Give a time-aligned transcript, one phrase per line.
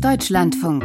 [0.00, 0.84] Deutschlandfunk.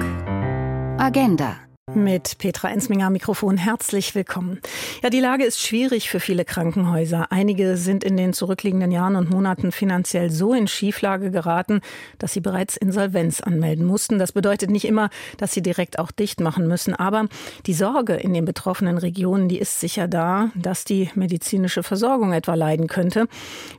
[0.98, 4.60] Agenda mit Petra Ensminger Mikrofon herzlich willkommen.
[5.02, 7.32] Ja, die Lage ist schwierig für viele Krankenhäuser.
[7.32, 11.80] Einige sind in den zurückliegenden Jahren und Monaten finanziell so in Schieflage geraten,
[12.20, 14.20] dass sie bereits Insolvenz anmelden mussten.
[14.20, 17.28] Das bedeutet nicht immer, dass sie direkt auch dicht machen müssen, aber
[17.66, 22.56] die Sorge in den betroffenen Regionen, die ist sicher da, dass die medizinische Versorgung etwa
[22.56, 23.30] leiden könnte.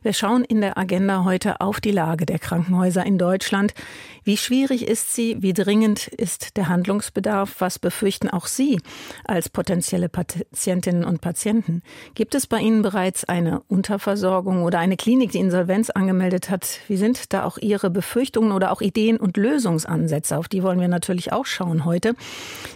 [0.01, 3.75] Wir schauen in der Agenda heute auf die Lage der Krankenhäuser in Deutschland.
[4.23, 5.37] Wie schwierig ist sie?
[5.41, 7.55] Wie dringend ist der Handlungsbedarf?
[7.59, 8.79] Was befürchten auch Sie
[9.25, 11.81] als potenzielle Patientinnen und Patienten?
[12.15, 16.79] Gibt es bei Ihnen bereits eine Unterversorgung oder eine Klinik, die Insolvenz angemeldet hat?
[16.87, 20.37] Wie sind da auch Ihre Befürchtungen oder auch Ideen und Lösungsansätze?
[20.37, 22.13] Auf die wollen wir natürlich auch schauen heute.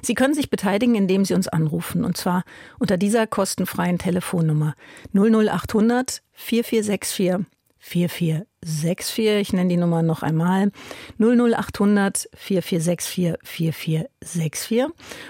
[0.02, 2.44] Sie können sich beteiligen, indem Sie uns anrufen und zwar
[2.78, 4.76] unter dieser kostenfreien Telefonnummer
[5.14, 7.46] 00800 4464
[7.86, 9.42] 4464.
[9.42, 10.72] Ich nenne die Nummer noch einmal
[11.20, 14.86] 00800 4464 4464.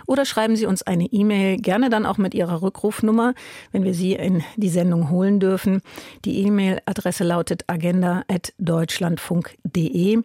[0.05, 3.33] Oder schreiben Sie uns eine E-Mail, gerne dann auch mit Ihrer Rückrufnummer,
[3.71, 5.81] wenn wir Sie in die Sendung holen dürfen.
[6.25, 10.19] Die E-Mail-Adresse lautet agenda.deutschlandfunk.de.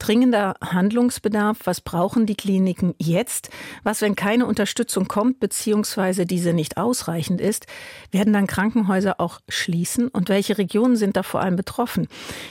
[0.00, 1.58] Dringender Handlungsbedarf.
[1.64, 3.50] Was brauchen die Kliniken jetzt?
[3.82, 7.66] Was, wenn keine Unterstützung kommt, beziehungsweise diese nicht ausreichend ist?
[8.10, 10.08] Werden dann Krankenhäuser auch schließen?
[10.08, 12.08] Und welche Regionen sind da vor allem betroffen?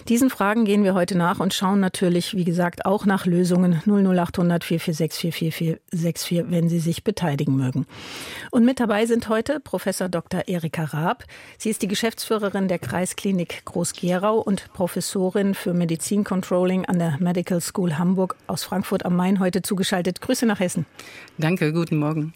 [0.08, 4.63] Diesen Fragen gehen wir heute nach und schauen natürlich, wie gesagt, auch nach Lösungen 00800
[4.63, 7.88] 446 4464, wenn Sie sich beteiligen mögen.
[8.52, 10.47] Und mit dabei sind heute Professor Dr.
[10.47, 11.25] Erika Raab.
[11.58, 17.61] Sie ist die Geschäftsführerin der Kreisklinik Groß-Gerau und Professorin für Medizincontrolling an der Medical Medical
[17.61, 20.19] School Hamburg aus Frankfurt am Main heute zugeschaltet.
[20.19, 20.85] Grüße nach Hessen.
[21.37, 22.33] Danke, guten Morgen.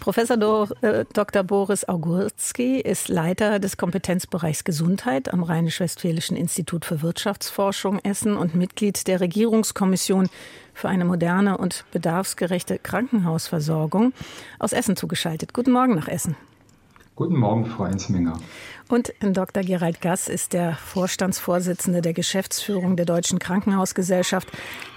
[0.00, 0.74] Professor Dr.
[0.82, 8.56] Äh, Boris Augurski ist Leiter des Kompetenzbereichs Gesundheit am Rheinisch-Westfälischen Institut für Wirtschaftsforschung Essen und
[8.56, 10.28] Mitglied der Regierungskommission
[10.74, 14.12] für eine moderne und bedarfsgerechte Krankenhausversorgung
[14.58, 15.54] aus Essen zugeschaltet.
[15.54, 16.34] Guten Morgen nach Essen.
[17.14, 18.40] Guten Morgen, Frau Ensminger.
[18.90, 19.62] Und Dr.
[19.62, 24.48] Gerald Gass ist der Vorstandsvorsitzende der Geschäftsführung der Deutschen Krankenhausgesellschaft.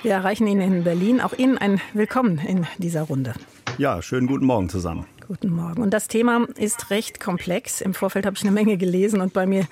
[0.01, 1.21] Wir erreichen ihn in Berlin.
[1.21, 3.33] Auch Ihnen ein Willkommen in dieser Runde.
[3.77, 5.05] Ja, schönen guten Morgen zusammen.
[5.27, 5.81] Guten Morgen.
[5.81, 7.79] Und das Thema ist recht komplex.
[7.79, 9.65] Im Vorfeld habe ich eine Menge gelesen und bei mir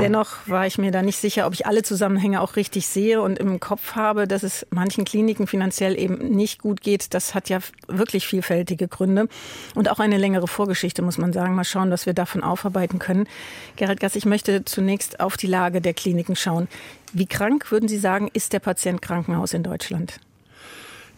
[0.00, 3.38] dennoch war ich mir da nicht sicher, ob ich alle Zusammenhänge auch richtig sehe und
[3.38, 7.12] im Kopf habe, dass es manchen Kliniken finanziell eben nicht gut geht.
[7.12, 9.28] Das hat ja wirklich vielfältige Gründe
[9.74, 11.54] und auch eine längere Vorgeschichte, muss man sagen.
[11.54, 13.28] Mal schauen, was wir davon aufarbeiten können.
[13.76, 16.66] Gerhard Gass, ich möchte zunächst auf die Lage der Kliniken schauen.
[17.12, 20.18] Wie krank, würden Sie sagen, ist der Patient Krankenhaus in Deutschland?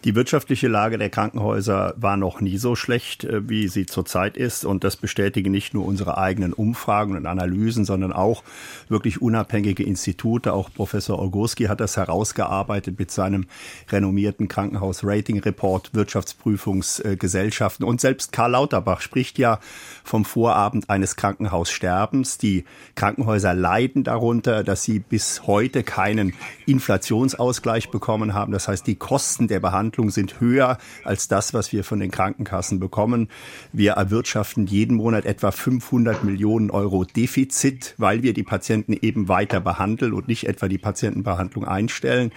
[0.07, 4.63] Die wirtschaftliche Lage der Krankenhäuser war noch nie so schlecht, äh, wie sie zurzeit ist.
[4.63, 8.41] Und das bestätigen nicht nur unsere eigenen Umfragen und Analysen, sondern auch
[8.87, 10.53] wirklich unabhängige Institute.
[10.53, 13.47] Auch Professor Ogurski hat das herausgearbeitet mit seinem
[13.89, 17.85] renommierten Krankenhaus-Rating-Report Wirtschaftsprüfungsgesellschaften.
[17.85, 19.59] Und selbst Karl Lauterbach spricht ja
[20.07, 22.37] vom Vorabend eines Krankenhaussterbens.
[22.37, 26.33] Die Krankenhäuser leiden darunter, dass sie bis heute keinen
[26.65, 28.51] Inflationsausgleich bekommen haben.
[28.51, 32.79] Das heißt, die Kosten der Behandlung sind höher als das, was wir von den Krankenkassen
[32.79, 33.29] bekommen.
[33.73, 39.59] Wir erwirtschaften jeden Monat etwa 500 Millionen Euro Defizit, weil wir die Patienten eben weiter
[39.59, 42.31] behandeln und nicht etwa die Patientenbehandlung einstellen.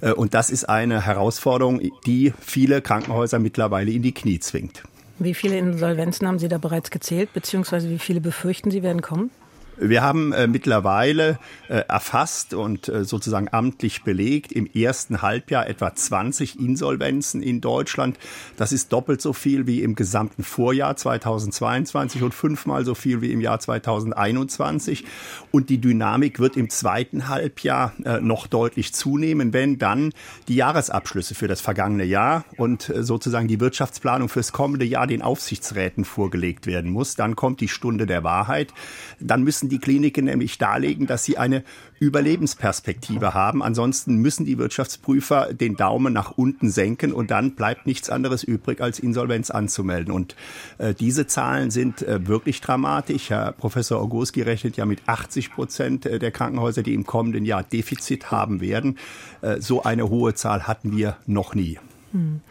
[0.00, 4.82] Äh, und das ist eine Herausforderung, die viele Krankenhäuser mittlerweile in die Knie zwingt.
[5.18, 9.30] Wie viele Insolvenzen haben Sie da bereits gezählt, beziehungsweise wie viele befürchten Sie werden kommen?
[9.76, 15.94] Wir haben äh, mittlerweile äh, erfasst und äh, sozusagen amtlich belegt im ersten Halbjahr etwa
[15.94, 18.18] 20 Insolvenzen in Deutschland.
[18.56, 23.32] Das ist doppelt so viel wie im gesamten Vorjahr 2022 und fünfmal so viel wie
[23.32, 25.04] im Jahr 2021.
[25.50, 30.12] Und die Dynamik wird im zweiten Halbjahr äh, noch deutlich zunehmen, wenn dann
[30.48, 35.22] die Jahresabschlüsse für das vergangene Jahr und äh, sozusagen die Wirtschaftsplanung fürs kommende Jahr den
[35.22, 37.16] Aufsichtsräten vorgelegt werden muss.
[37.16, 38.72] Dann kommt die Stunde der Wahrheit.
[39.20, 41.64] Dann müssen müssen die Kliniken nämlich darlegen, dass sie eine
[41.98, 43.62] Überlebensperspektive haben.
[43.62, 48.82] Ansonsten müssen die Wirtschaftsprüfer den Daumen nach unten senken und dann bleibt nichts anderes übrig,
[48.82, 50.12] als Insolvenz anzumelden.
[50.12, 50.36] Und
[50.78, 53.30] äh, diese Zahlen sind äh, wirklich dramatisch.
[53.30, 57.62] Herr Professor Ogoski rechnet ja mit 80 Prozent äh, der Krankenhäuser, die im kommenden Jahr
[57.62, 58.98] Defizit haben werden.
[59.40, 61.78] Äh, so eine hohe Zahl hatten wir noch nie.
[62.12, 62.42] Hm.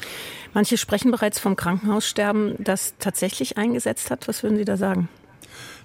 [0.54, 4.28] Manche sprechen bereits vom Krankenhaussterben, das tatsächlich eingesetzt hat.
[4.28, 5.10] Was würden Sie da sagen?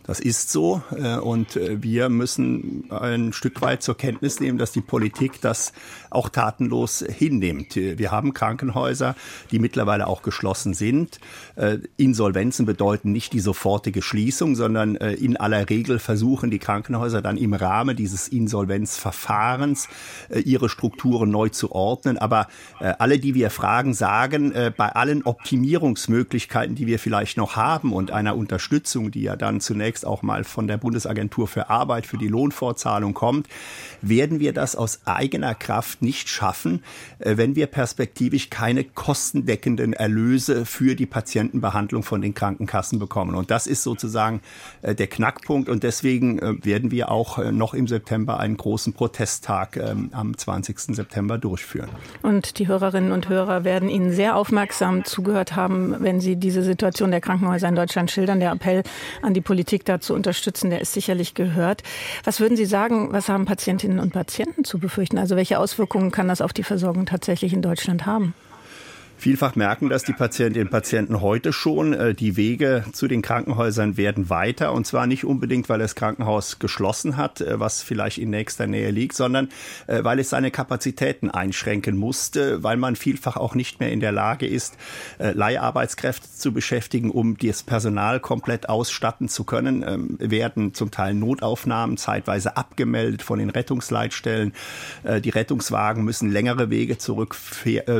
[0.09, 4.73] Das ist so äh, und äh, wir müssen ein Stück weit zur Kenntnis nehmen, dass
[4.73, 5.75] die Politik das
[6.09, 7.77] auch tatenlos hinnimmt.
[7.77, 9.15] Wir haben Krankenhäuser,
[9.51, 11.21] die mittlerweile auch geschlossen sind.
[11.57, 17.37] Äh, Insolvenzen bedeuten nicht die sofortige Schließung, sondern in aller Regel versuchen die Krankenhäuser dann
[17.37, 19.89] im Rahmen dieses Insolvenzverfahrens
[20.45, 22.17] ihre Strukturen neu zu ordnen.
[22.17, 28.11] Aber alle, die wir fragen, sagen, bei allen Optimierungsmöglichkeiten, die wir vielleicht noch haben und
[28.11, 32.19] einer Unterstützung, die ja dann zunächst zunächst auch mal von der Bundesagentur für Arbeit für
[32.19, 33.49] die Lohnfortzahlung kommt,
[34.03, 36.83] werden wir das aus eigener Kraft nicht schaffen,
[37.19, 43.35] äh, wenn wir perspektivisch keine kostendeckenden Erlöse für die Patientenbehandlung von den Krankenkassen bekommen.
[43.35, 44.41] Und das ist sozusagen
[44.83, 45.69] äh, der Knackpunkt.
[45.69, 50.97] Und deswegen äh, werden wir auch noch im September einen großen Protesttag ähm, am 20.
[50.97, 51.89] September durchführen.
[52.23, 57.11] Und die Hörerinnen und Hörer werden Ihnen sehr aufmerksam zugehört haben, wenn Sie diese Situation
[57.11, 58.41] der Krankenhäuser in Deutschland schildern.
[58.41, 58.83] Der Appell
[59.23, 61.83] an die Politik da zu unterstützen, der ist sicherlich gehört.
[62.25, 65.19] Was würden Sie sagen, was haben Patientinnen und Patienten zu befürchten?
[65.19, 68.35] Also welche Auswirkungen kann das auf die Versorgung tatsächlich in Deutschland haben?
[69.19, 71.93] Vielfach merken das die Patientinnen und Patienten heute schon.
[71.93, 76.61] Äh, die Wege zu den Krankenhäusern werden weiter und zwar nicht unbedingt, weil das Krankenhaus
[76.61, 79.49] geschlossen hat, äh, was vielleicht in nächster Nähe liegt, sondern
[79.89, 84.13] äh, weil es seine Kapazitäten einschränken musste, weil man vielfach auch nicht mehr in der
[84.13, 84.77] Lage ist,
[85.19, 91.97] Leiharbeitskräfte zu beschäftigen, um das Personal komplett ausstatten zu können, ähm, werden zum Teil Notaufnahmen
[91.97, 94.53] zeitweise abgemeldet von den Rettungsleitstellen.
[95.05, 97.37] Die Rettungswagen müssen längere Wege zurück,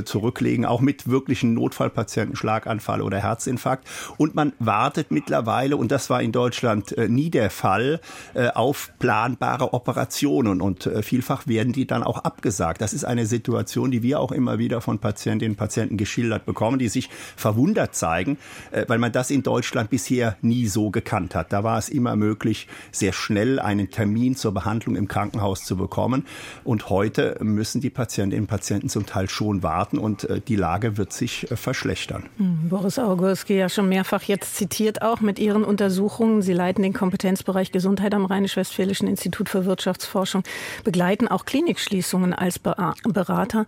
[0.05, 3.89] zurücklegen, auch mit wirklichen Notfallpatienten, Schlaganfall oder Herzinfarkt.
[4.17, 8.01] Und man wartet mittlerweile, und das war in Deutschland äh, nie der Fall,
[8.35, 10.61] äh, auf planbare Operationen.
[10.61, 12.81] Und äh, vielfach werden die dann auch abgesagt.
[12.81, 16.79] Das ist eine Situation, die wir auch immer wieder von Patientinnen und Patienten geschildert bekommen,
[16.79, 18.39] die sich verwundert zeigen,
[18.87, 21.53] weil man das in Deutschland bisher nie so gekannt hat.
[21.53, 26.27] Da war es immer möglich, sehr schnell einen Termin zur Behandlung im Krankenhaus zu bekommen.
[26.65, 31.13] Und heute müssen die Patientinnen und Patienten zum Teil schon warten und die Lage wird
[31.13, 32.25] sich äh, verschlechtern.
[32.37, 36.43] Hm, Boris Augurski ja schon mehrfach jetzt zitiert auch mit Ihren Untersuchungen.
[36.43, 40.43] Sie leiten den Kompetenzbereich Gesundheit am Rheinisch-Westfälischen Institut für Wirtschaftsforschung,
[40.85, 43.67] begleiten auch Klinikschließungen als Berater.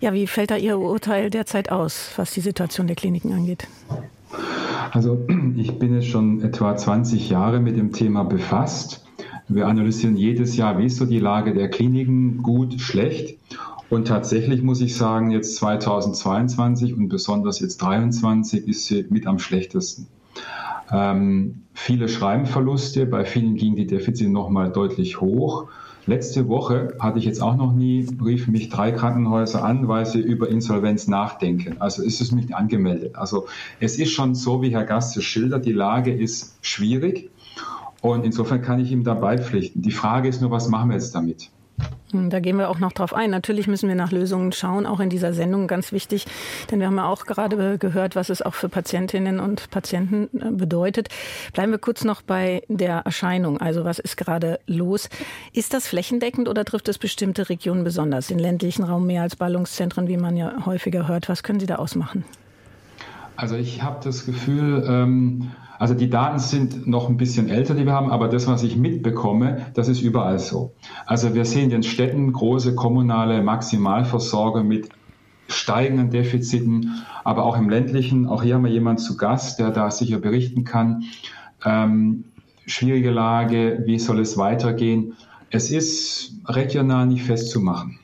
[0.00, 3.66] Ja, wie fällt da Ihr Urteil derzeit aus, was die Situation der Kliniken angeht?
[4.92, 5.26] Also
[5.56, 9.04] ich bin jetzt schon etwa 20 Jahre mit dem Thema befasst.
[9.48, 13.38] Wir analysieren jedes Jahr, wie ist so die Lage der Kliniken, gut, schlecht.
[13.88, 19.38] Und tatsächlich muss ich sagen, jetzt 2022 und besonders jetzt 2023 ist sie mit am
[19.38, 20.08] schlechtesten.
[20.92, 25.68] Ähm, viele Schreibenverluste, bei vielen gingen die Defizite nochmal deutlich hoch.
[26.06, 30.20] Letzte Woche hatte ich jetzt auch noch nie, riefen mich drei Krankenhäuser an, weil sie
[30.20, 31.76] über Insolvenz nachdenken.
[31.80, 33.16] Also ist es nicht angemeldet.
[33.16, 33.46] Also
[33.80, 37.30] es ist schon so, wie Herr Gaste schildert, die Lage ist schwierig
[38.02, 39.82] und insofern kann ich ihm dabei pflichten.
[39.82, 41.50] Die Frage ist nur, was machen wir jetzt damit?
[42.12, 43.30] Hm, da gehen wir auch noch drauf ein.
[43.30, 46.26] Natürlich müssen wir nach Lösungen schauen, auch in dieser Sendung ganz wichtig,
[46.70, 50.50] denn wir haben ja auch gerade gehört, was es auch für Patientinnen und Patienten äh,
[50.50, 51.08] bedeutet.
[51.52, 53.60] Bleiben wir kurz noch bei der Erscheinung.
[53.60, 55.08] Also was ist gerade los?
[55.52, 58.28] Ist das flächendeckend oder trifft es bestimmte Regionen besonders?
[58.28, 61.28] Den ländlichen Raum mehr als Ballungszentren, wie man ja häufiger hört.
[61.28, 62.24] Was können Sie da ausmachen?
[63.36, 67.84] Also ich habe das Gefühl, ähm also die Daten sind noch ein bisschen älter, die
[67.84, 70.72] wir haben, aber das, was ich mitbekomme, das ist überall so.
[71.06, 74.88] Also wir sehen in den Städten große kommunale Maximalversorger mit
[75.48, 79.90] steigenden Defiziten, aber auch im ländlichen, auch hier haben wir jemanden zu Gast, der da
[79.90, 81.04] sicher berichten kann.
[81.64, 82.24] Ähm,
[82.66, 85.14] schwierige Lage, wie soll es weitergehen?
[85.50, 87.98] Es ist regional nicht festzumachen.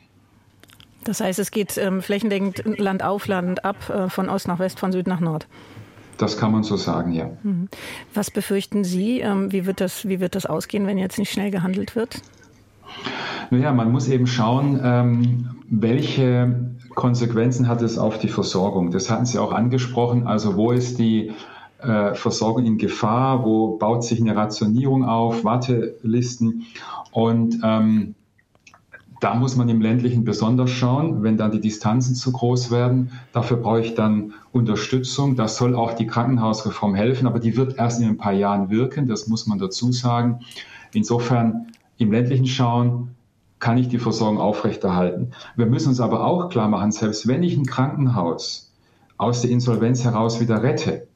[1.04, 4.78] Das heißt, es geht ähm, flächendeckend Land auf, Land ab, äh, von Ost nach West,
[4.78, 5.48] von Süd nach Nord.
[6.18, 7.30] Das kann man so sagen, ja.
[7.42, 7.68] Mhm.
[8.14, 9.20] Was befürchten Sie?
[9.20, 12.22] Ähm, wie wird das, wie wird das ausgehen, wenn jetzt nicht schnell gehandelt wird?
[13.50, 18.90] Naja, man muss eben schauen, ähm, welche Konsequenzen hat es auf die Versorgung.
[18.90, 20.26] Das hatten Sie auch angesprochen.
[20.26, 21.32] Also wo ist die
[21.80, 23.44] äh, Versorgung in Gefahr?
[23.44, 25.44] Wo baut sich eine Rationierung auf?
[25.44, 26.66] Wartelisten?
[27.10, 28.14] Und ähm,
[29.22, 33.12] da muss man im ländlichen besonders schauen, wenn dann die Distanzen zu groß werden.
[33.32, 35.36] Dafür brauche ich dann Unterstützung.
[35.36, 39.06] Das soll auch die Krankenhausreform helfen, aber die wird erst in ein paar Jahren wirken.
[39.06, 40.40] Das muss man dazu sagen.
[40.92, 43.14] Insofern im ländlichen schauen,
[43.60, 45.30] kann ich die Versorgung aufrechterhalten.
[45.54, 48.72] Wir müssen uns aber auch klar machen, selbst wenn ich ein Krankenhaus
[49.18, 51.06] aus der Insolvenz heraus wieder rette,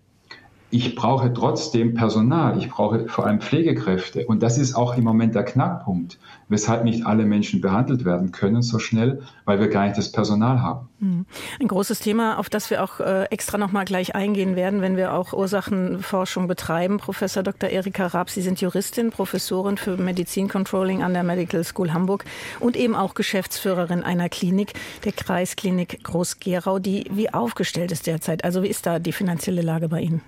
[0.70, 4.26] ich brauche trotzdem Personal, ich brauche vor allem Pflegekräfte.
[4.26, 6.18] Und das ist auch im Moment der Knackpunkt,
[6.48, 10.60] weshalb nicht alle Menschen behandelt werden können so schnell, weil wir gar nicht das Personal
[10.60, 10.88] haben.
[11.00, 11.26] Hm.
[11.60, 14.96] Ein großes Thema, auf das wir auch äh, extra noch mal gleich eingehen werden, wenn
[14.96, 16.96] wir auch Ursachenforschung betreiben.
[16.96, 17.68] Professor Dr.
[17.68, 22.24] Erika Raab, Sie sind Juristin, Professorin für Medizincontrolling an der Medical School Hamburg
[22.60, 24.72] und eben auch Geschäftsführerin einer Klinik,
[25.04, 28.44] der Kreisklinik Groß-Gerau, die wie aufgestellt ist derzeit.
[28.44, 30.22] Also wie ist da die finanzielle Lage bei Ihnen?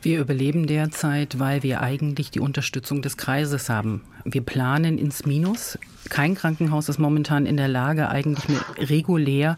[0.00, 4.02] Wir überleben derzeit, weil wir eigentlich die Unterstützung des Kreises haben.
[4.24, 5.76] Wir planen ins Minus.
[6.08, 8.44] Kein Krankenhaus ist momentan in der Lage, eigentlich
[8.78, 9.56] regulär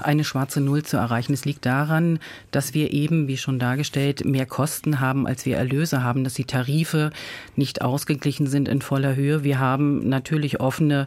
[0.00, 1.32] eine schwarze Null zu erreichen.
[1.32, 2.18] Es liegt daran,
[2.50, 6.44] dass wir eben, wie schon dargestellt, mehr Kosten haben, als wir Erlöse haben, dass die
[6.44, 7.10] Tarife
[7.54, 9.44] nicht ausgeglichen sind in voller Höhe.
[9.44, 11.06] Wir haben natürlich offene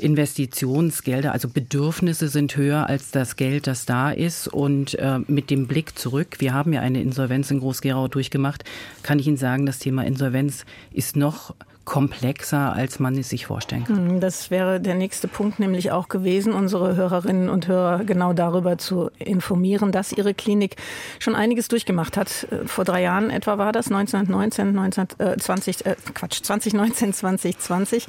[0.00, 4.48] Investitionsgelder, also Bedürfnisse sind höher als das Geld, das da ist.
[4.48, 8.64] Und äh, mit dem Blick zurück, wir haben ja eine Insolvenz in Groß-Gerau durchgemacht,
[9.02, 11.54] kann ich Ihnen sagen, das Thema Insolvenz ist noch
[11.90, 13.96] komplexer, als man es sich vorstellen kann.
[13.96, 18.78] Hm, das wäre der nächste Punkt nämlich auch gewesen, unsere Hörerinnen und Hörer genau darüber
[18.78, 20.76] zu informieren, dass ihre Klinik
[21.18, 22.46] schon einiges durchgemacht hat.
[22.50, 28.06] Äh, vor drei Jahren etwa war das, 1919, 1920, äh, Quatsch, 2019, 2020.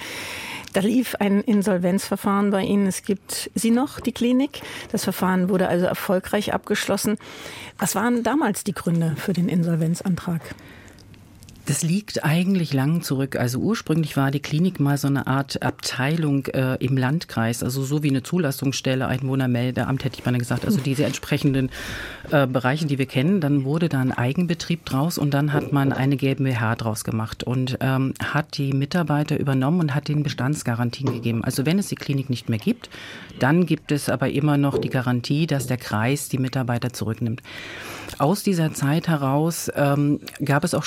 [0.74, 2.88] Da lief ein Insolvenzverfahren bei Ihnen.
[2.88, 4.62] Es gibt Sie noch, die Klinik.
[4.92, 7.18] Das Verfahren wurde also erfolgreich abgeschlossen.
[7.78, 10.42] Was waren damals die Gründe für den Insolvenzantrag?
[11.66, 13.36] Das liegt eigentlich lang zurück.
[13.36, 18.02] Also ursprünglich war die Klinik mal so eine Art Abteilung äh, im Landkreis, also so
[18.02, 21.70] wie eine Zulassungsstelle, Einwohnermeldeamt hätte ich mal gesagt, also diese entsprechenden
[22.32, 23.42] äh, Bereiche, die wir kennen.
[23.42, 27.78] Dann wurde da ein Eigenbetrieb draus und dann hat man eine GmbH draus gemacht und
[27.80, 31.44] ähm, hat die Mitarbeiter übernommen und hat den Bestandsgarantien gegeben.
[31.44, 32.90] Also wenn es die Klinik nicht mehr gibt,
[33.40, 37.42] dann gibt es aber immer noch die Garantie, dass der Kreis die Mitarbeiter zurücknimmt.
[38.18, 40.84] Aus dieser Zeit heraus ähm, gab es auch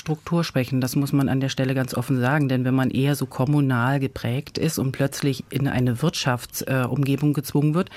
[0.64, 3.26] Strukturschwächen, das muss man an der Stelle ganz offen sagen, denn wenn man eher so
[3.26, 7.90] kommunal geprägt ist und plötzlich in eine Wirtschaftsumgebung gezwungen wird,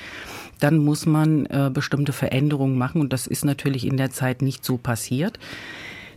[0.60, 4.66] dann muss man äh, bestimmte Veränderungen machen und das ist natürlich in der Zeit nicht
[4.66, 5.40] so passiert.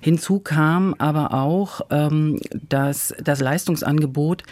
[0.00, 4.42] Hinzu kam aber auch, ähm, dass das Leistungsangebot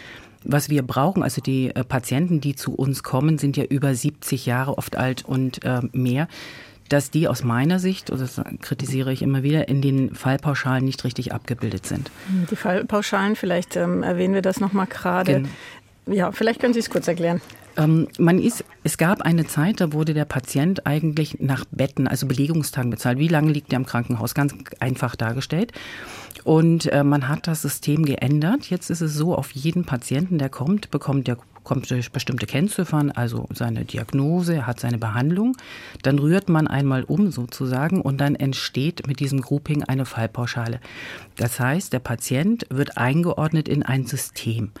[0.45, 4.45] was wir brauchen, also die äh, Patienten, die zu uns kommen, sind ja über 70
[4.45, 6.29] Jahre oft alt und äh, mehr
[6.89, 11.03] dass die aus meiner Sicht, und das kritisiere ich immer wieder, in den Fallpauschalen nicht
[11.03, 12.11] richtig abgebildet sind.
[12.49, 15.33] Die Fallpauschalen, vielleicht ähm, erwähnen wir das nochmal gerade.
[15.33, 15.49] Gen
[16.11, 17.39] ja, vielleicht können Sie es kurz erklären.
[17.77, 22.25] Ähm, man ist, es gab eine Zeit, da wurde der Patient eigentlich nach Betten, also
[22.25, 23.19] Belegungstagen bezahlt.
[23.19, 24.33] Wie lange liegt er im Krankenhaus?
[24.33, 25.71] Ganz einfach dargestellt.
[26.43, 28.69] Und äh, man hat das System geändert.
[28.69, 31.37] Jetzt ist es so, auf jeden Patienten, der kommt, bekommt der
[31.69, 35.55] kommt durch bestimmte Kennziffern, also seine Diagnose, er hat seine Behandlung.
[36.01, 40.79] Dann rührt man einmal um sozusagen und dann entsteht mit diesem Grouping eine Fallpauschale.
[41.35, 44.71] Das heißt, der Patient wird eingeordnet in ein System.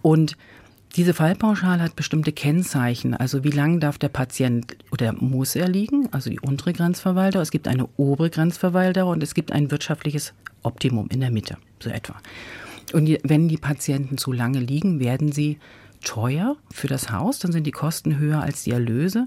[0.00, 0.38] Und
[0.96, 3.12] diese Fallpauschale hat bestimmte Kennzeichen.
[3.12, 6.08] Also wie lang darf der Patient oder muss er liegen?
[6.12, 7.42] Also die untere Grenzverweildauer.
[7.42, 10.32] Es gibt eine obere Grenzverweildauer und es gibt ein wirtschaftliches
[10.62, 12.14] Optimum in der Mitte, so etwa.
[12.94, 15.58] Und wenn die Patienten zu lange liegen, werden sie
[16.06, 19.26] teuer für das Haus, dann sind die Kosten höher als die Erlöse.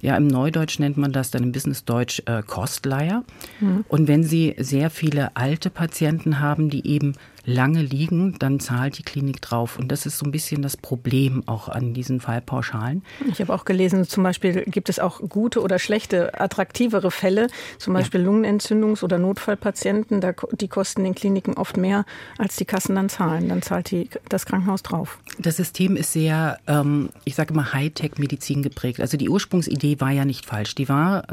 [0.00, 3.24] Ja, im Neudeutsch nennt man das dann im Businessdeutsch äh, Kostleier.
[3.60, 3.84] Mhm.
[3.88, 7.14] Und wenn Sie sehr viele alte Patienten haben, die eben
[7.48, 9.78] lange liegen, dann zahlt die Klinik drauf.
[9.78, 13.02] Und das ist so ein bisschen das Problem auch an diesen Fallpauschalen.
[13.26, 17.94] Ich habe auch gelesen, zum Beispiel gibt es auch gute oder schlechte, attraktivere Fälle, zum
[17.94, 18.28] Beispiel ja.
[18.28, 20.20] Lungenentzündungs- oder Notfallpatienten.
[20.20, 22.04] Da, die kosten den Kliniken oft mehr,
[22.36, 23.48] als die Kassen dann zahlen.
[23.48, 25.18] Dann zahlt die, das Krankenhaus drauf.
[25.38, 29.00] Das System ist sehr, ähm, ich sage mal, Hightech-Medizin geprägt.
[29.00, 30.74] Also die Ursprungsidee war ja nicht falsch.
[30.74, 31.24] Die war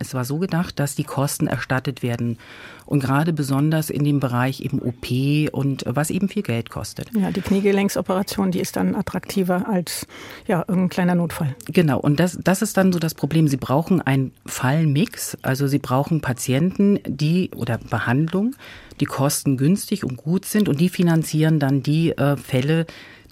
[0.00, 2.38] es war so gedacht, dass die Kosten erstattet werden.
[2.86, 7.10] Und gerade besonders in dem Bereich eben OP und was eben viel Geld kostet.
[7.14, 10.06] Ja, die Kniegelenksoperation, die ist dann attraktiver als
[10.46, 11.54] ja, irgendein kleiner Notfall.
[11.66, 13.46] Genau, und das, das ist dann so das Problem.
[13.46, 18.54] Sie brauchen einen Fallmix, also Sie brauchen Patienten, die oder Behandlung,
[19.00, 22.86] die kostengünstig und gut sind und die finanzieren dann die äh, Fälle,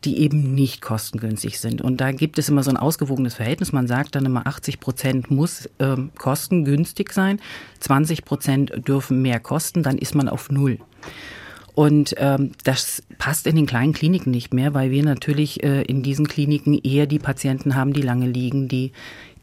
[0.05, 1.81] die eben nicht kostengünstig sind.
[1.81, 3.73] Und da gibt es immer so ein ausgewogenes Verhältnis.
[3.73, 7.41] Man sagt dann immer, 80 Prozent muss äh, kostengünstig sein,
[7.81, 10.79] 20 Prozent dürfen mehr kosten, dann ist man auf Null.
[11.75, 16.03] Und ähm, das passt in den kleinen Kliniken nicht mehr, weil wir natürlich äh, in
[16.03, 18.93] diesen Kliniken eher die Patienten haben, die lange liegen, die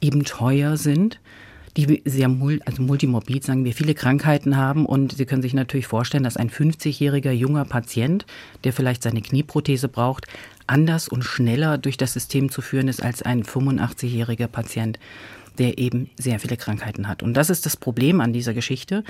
[0.02, 1.20] eben teuer sind
[1.75, 2.30] die sehr
[2.65, 4.86] also multimorbid, sagen wir, viele Krankheiten haben.
[4.86, 8.25] Und Sie können sich natürlich vorstellen, dass ein 50-jähriger junger Patient,
[8.63, 10.27] der vielleicht seine Knieprothese braucht,
[10.68, 15.00] anders und schneller durch das System zu führen ist als ein 85-jähriger Patient,
[15.58, 17.24] der eben sehr viele Krankheiten hat.
[17.24, 19.03] Und das ist das Problem an dieser Geschichte.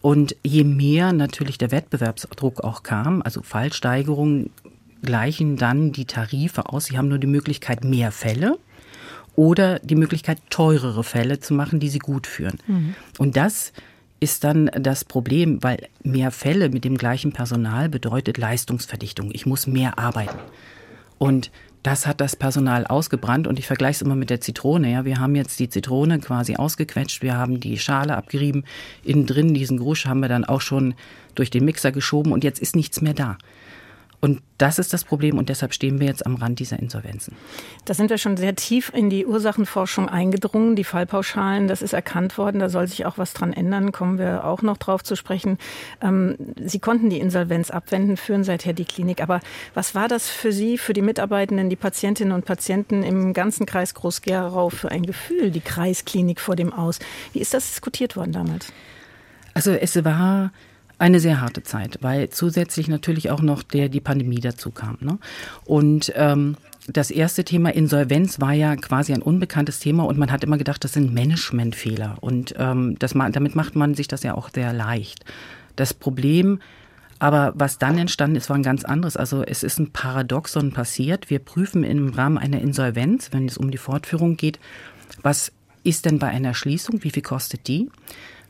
[0.00, 4.50] Und je mehr natürlich der Wettbewerbsdruck auch kam, also Fallsteigerungen
[5.02, 6.86] gleichen dann die Tarife aus.
[6.86, 8.58] Sie haben nur die Möglichkeit, mehr Fälle
[9.36, 12.58] oder die Möglichkeit, teurere Fälle zu machen, die sie gut führen.
[12.66, 12.94] Mhm.
[13.18, 13.72] Und das
[14.20, 19.30] ist dann das Problem, weil mehr Fälle mit dem gleichen Personal bedeutet Leistungsverdichtung.
[19.32, 20.38] Ich muss mehr arbeiten.
[21.18, 21.50] Und
[21.84, 24.90] das hat das Personal ausgebrannt und ich vergleiche es immer mit der Zitrone.
[24.90, 28.64] Ja, wir haben jetzt die Zitrone quasi ausgequetscht, wir haben die Schale abgerieben,
[29.04, 30.94] innen drin diesen Grusch haben wir dann auch schon
[31.34, 33.36] durch den Mixer geschoben und jetzt ist nichts mehr da.
[34.24, 37.36] Und das ist das Problem und deshalb stehen wir jetzt am Rand dieser Insolvenzen.
[37.84, 40.76] Da sind wir schon sehr tief in die Ursachenforschung eingedrungen.
[40.76, 42.58] Die Fallpauschalen, das ist erkannt worden.
[42.58, 43.92] Da soll sich auch was dran ändern.
[43.92, 45.58] Kommen wir auch noch drauf zu sprechen.
[46.00, 49.20] Ähm, Sie konnten die Insolvenz abwenden, führen seither die Klinik.
[49.20, 49.40] Aber
[49.74, 53.92] was war das für Sie, für die Mitarbeitenden, die Patientinnen und Patienten im ganzen Kreis
[53.92, 56.98] Groß-Gerau für ein Gefühl, die Kreisklinik vor dem Aus?
[57.34, 58.72] Wie ist das diskutiert worden damals?
[59.52, 60.50] Also es war
[60.98, 64.98] eine sehr harte Zeit, weil zusätzlich natürlich auch noch der, die Pandemie dazu kam.
[65.00, 65.18] Ne?
[65.64, 70.44] Und ähm, das erste Thema Insolvenz war ja quasi ein unbekanntes Thema und man hat
[70.44, 72.16] immer gedacht, das sind Managementfehler.
[72.20, 75.24] Und ähm, das, damit macht man sich das ja auch sehr leicht.
[75.76, 76.60] Das Problem
[77.18, 79.16] aber was dann entstanden ist, war ein ganz anderes.
[79.16, 81.30] Also es ist ein Paradoxon passiert.
[81.30, 84.58] Wir prüfen im Rahmen einer Insolvenz, wenn es um die Fortführung geht,
[85.22, 85.52] was
[85.84, 87.88] ist denn bei einer Schließung, wie viel kostet die?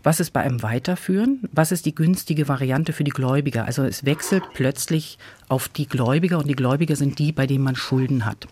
[0.05, 1.41] Was ist bei einem Weiterführen?
[1.51, 3.65] Was ist die günstige Variante für die Gläubiger?
[3.65, 5.19] Also es wechselt plötzlich
[5.49, 8.47] auf die Gläubiger und die Gläubiger sind die, bei denen man Schulden hat.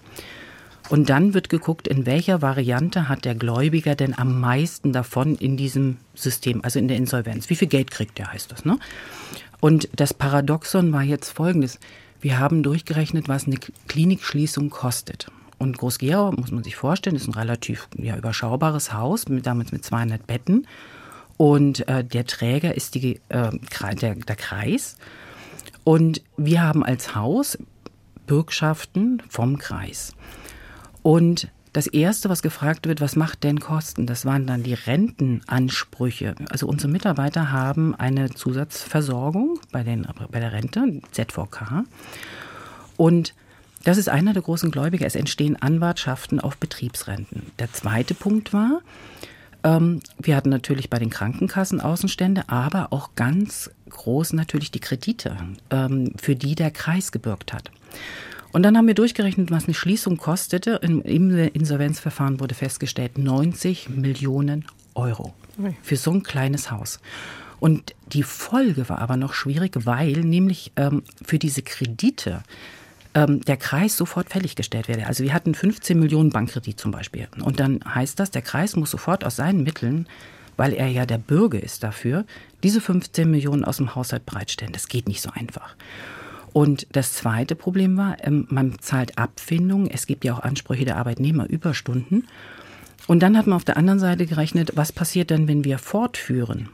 [0.89, 5.59] Und dann wird geguckt, in welcher Variante hat der Gläubiger denn am meisten davon in
[5.59, 7.51] diesem System, also in der Insolvenz.
[7.51, 8.65] Wie viel Geld kriegt der, heißt das.
[8.65, 8.79] Ne?
[9.61, 11.79] Und das Paradoxon war jetzt folgendes.
[12.23, 15.27] Wir haben durchgerechnet, was eine Klinikschließung kostet.
[15.59, 19.85] Und Groß-Gerau, muss man sich vorstellen, ist ein relativ ja, überschaubares Haus, mit, damit mit
[19.85, 20.67] 200 Betten.
[21.37, 23.51] Und äh, der Träger ist die, äh,
[24.01, 24.97] der, der Kreis.
[25.85, 27.59] Und wir haben als Haus
[28.27, 30.15] Bürgschaften vom Kreis.
[31.03, 34.07] Und das Erste, was gefragt wird, was macht denn Kosten?
[34.07, 36.35] Das waren dann die Rentenansprüche.
[36.51, 41.85] Also unsere Mitarbeiter haben eine Zusatzversorgung bei, den, bei der Rente, ZVK.
[42.99, 43.35] Und
[43.85, 45.07] das ist einer der großen Gläubiger.
[45.07, 47.51] Es entstehen Anwartschaften auf Betriebsrenten.
[47.59, 48.83] Der zweite Punkt war,
[50.19, 55.37] wir hatten natürlich bei den Krankenkassen Außenstände, aber auch ganz groß natürlich die Kredite,
[55.71, 57.71] ähm, für die der Kreis gebürgt hat.
[58.53, 60.81] Und dann haben wir durchgerechnet, was eine Schließung kostete.
[60.83, 65.33] Im, Insolvenzverfahren wurde festgestellt 90 Millionen Euro
[65.83, 67.01] für so ein kleines Haus.
[67.61, 72.43] Und die Folge war aber noch schwierig, weil nämlich ähm, für diese Kredite
[73.15, 75.07] ähm, der Kreis sofort fälliggestellt werde.
[75.07, 77.29] Also wir hatten 15 Millionen Bankkredit zum Beispiel.
[77.43, 80.07] Und dann heißt das, der Kreis muss sofort aus seinen Mitteln,
[80.57, 82.25] weil er ja der Bürger ist dafür,
[82.63, 84.73] diese 15 Millionen aus dem Haushalt bereitstellen.
[84.73, 85.75] Das geht nicht so einfach.
[86.53, 89.91] Und das zweite Problem war, ähm, man zahlt Abfindungen.
[89.91, 92.27] Es gibt ja auch Ansprüche der Arbeitnehmer, Überstunden.
[93.07, 96.69] Und dann hat man auf der anderen Seite gerechnet, was passiert denn, wenn wir fortführen?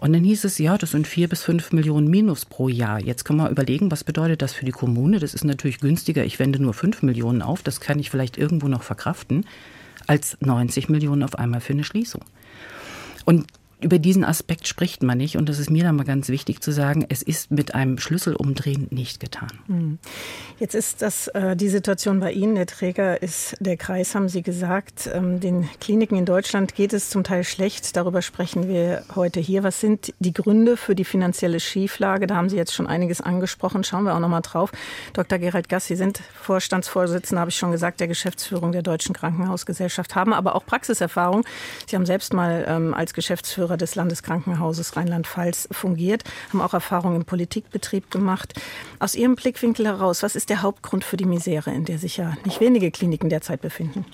[0.00, 3.00] Und dann hieß es, ja, das sind vier bis fünf Millionen Minus pro Jahr.
[3.00, 5.18] Jetzt kann man überlegen, was bedeutet das für die Kommune?
[5.18, 6.24] Das ist natürlich günstiger.
[6.24, 7.62] Ich wende nur fünf Millionen auf.
[7.62, 9.46] Das kann ich vielleicht irgendwo noch verkraften,
[10.06, 12.22] als 90 Millionen auf einmal für eine Schließung.
[13.24, 13.46] Und
[13.84, 15.36] über diesen Aspekt spricht man nicht.
[15.36, 18.88] Und das ist mir dann mal ganz wichtig zu sagen, es ist mit einem Schlüsselumdrehen
[18.90, 19.48] nicht getan.
[19.66, 19.98] Hm.
[20.58, 22.54] Jetzt ist das äh, die Situation bei Ihnen.
[22.54, 25.10] Der Träger ist der Kreis, haben Sie gesagt.
[25.12, 27.94] Ähm, den Kliniken in Deutschland geht es zum Teil schlecht.
[27.96, 29.62] Darüber sprechen wir heute hier.
[29.62, 32.26] Was sind die Gründe für die finanzielle Schieflage?
[32.26, 33.84] Da haben Sie jetzt schon einiges angesprochen.
[33.84, 34.72] Schauen wir auch noch mal drauf.
[35.12, 35.38] Dr.
[35.38, 40.32] Gerald Gass, Sie sind Vorstandsvorsitzender, habe ich schon gesagt, der Geschäftsführung der Deutschen Krankenhausgesellschaft, haben
[40.32, 41.44] aber auch Praxiserfahrung.
[41.86, 47.16] Sie haben selbst mal ähm, als Geschäftsführer Geschäftsführer des Landeskrankenhauses Rheinland-Pfalz fungiert, haben auch Erfahrungen
[47.16, 48.54] im Politikbetrieb gemacht.
[48.98, 52.36] Aus Ihrem Blickwinkel heraus, was ist der Hauptgrund für die Misere, in der sich ja
[52.44, 54.04] nicht wenige Kliniken derzeit befinden?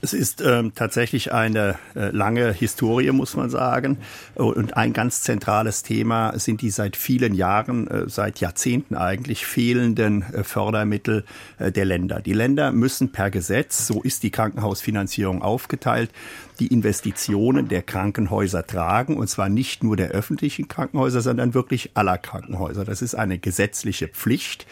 [0.00, 3.98] Es ist ähm, tatsächlich eine äh, lange Historie, muss man sagen.
[4.36, 10.22] Und ein ganz zentrales Thema sind die seit vielen Jahren, äh, seit Jahrzehnten eigentlich fehlenden
[10.22, 11.24] äh, Fördermittel
[11.58, 12.20] äh, der Länder.
[12.20, 16.10] Die Länder müssen per Gesetz, so ist die Krankenhausfinanzierung aufgeteilt,
[16.60, 22.18] die Investitionen der Krankenhäuser tragen, und zwar nicht nur der öffentlichen Krankenhäuser, sondern wirklich aller
[22.18, 22.84] Krankenhäuser.
[22.84, 24.66] Das ist eine gesetzliche Pflicht,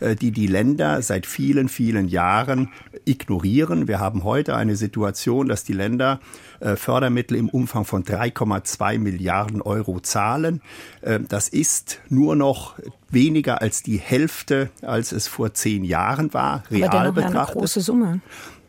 [0.00, 2.70] äh, die die Länder seit vielen, vielen Jahren
[3.04, 3.88] ignorieren.
[3.88, 6.20] Wir haben heute eine Situation, dass die Länder
[6.60, 10.62] äh, Fördermittel im Umfang von 3,2 Milliarden Euro zahlen.
[11.02, 12.74] Äh, das ist nur noch
[13.10, 17.36] weniger als die Hälfte, als es vor zehn Jahren war, real betrachtet.
[17.36, 18.20] Eine große Summe.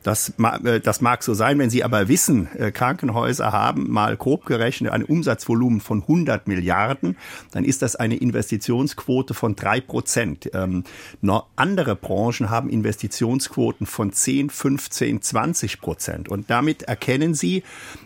[0.07, 0.31] Das,
[0.63, 4.93] äh, das mag so sein, wenn Sie aber wissen, äh, Krankenhäuser haben mal grob gerechnet
[4.93, 7.17] ein Umsatzvolumen von 100 Milliarden,
[7.51, 10.49] dann ist das eine Investitionsquote von drei Prozent.
[10.53, 10.85] Ähm,
[11.57, 16.29] andere Branchen haben Investitionsquoten von 10, 15, 20 Prozent.
[16.29, 17.63] Und damit erkennen Sie,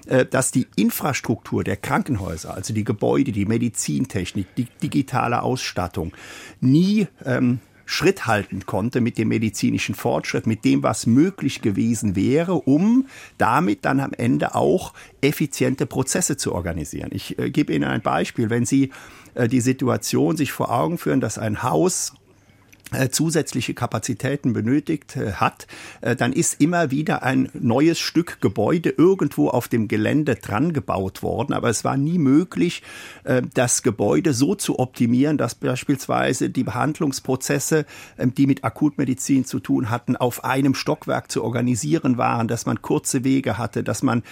[0.07, 6.13] äh, dass die Infrastruktur der Krankenhäuser, also die Gebäude, die Medizintechnik, die digitale Ausstattung,
[6.61, 7.59] nie ähm,
[7.91, 13.83] Schritt halten konnte mit dem medizinischen Fortschritt, mit dem, was möglich gewesen wäre, um damit
[13.83, 17.09] dann am Ende auch effiziente Prozesse zu organisieren.
[17.11, 18.49] Ich äh, gebe Ihnen ein Beispiel.
[18.49, 18.91] Wenn Sie
[19.33, 22.13] äh, die Situation sich vor Augen führen, dass ein Haus
[23.09, 25.67] zusätzliche Kapazitäten benötigt äh, hat,
[26.01, 31.23] äh, dann ist immer wieder ein neues Stück Gebäude irgendwo auf dem Gelände dran gebaut
[31.23, 31.53] worden.
[31.53, 32.83] Aber es war nie möglich,
[33.53, 37.85] das Gebäude so zu optimieren, dass beispielsweise die Behandlungsprozesse,
[38.17, 42.81] ähm, die mit Akutmedizin zu tun hatten, auf einem Stockwerk zu organisieren waren, dass man
[42.81, 44.23] kurze Wege hatte, dass man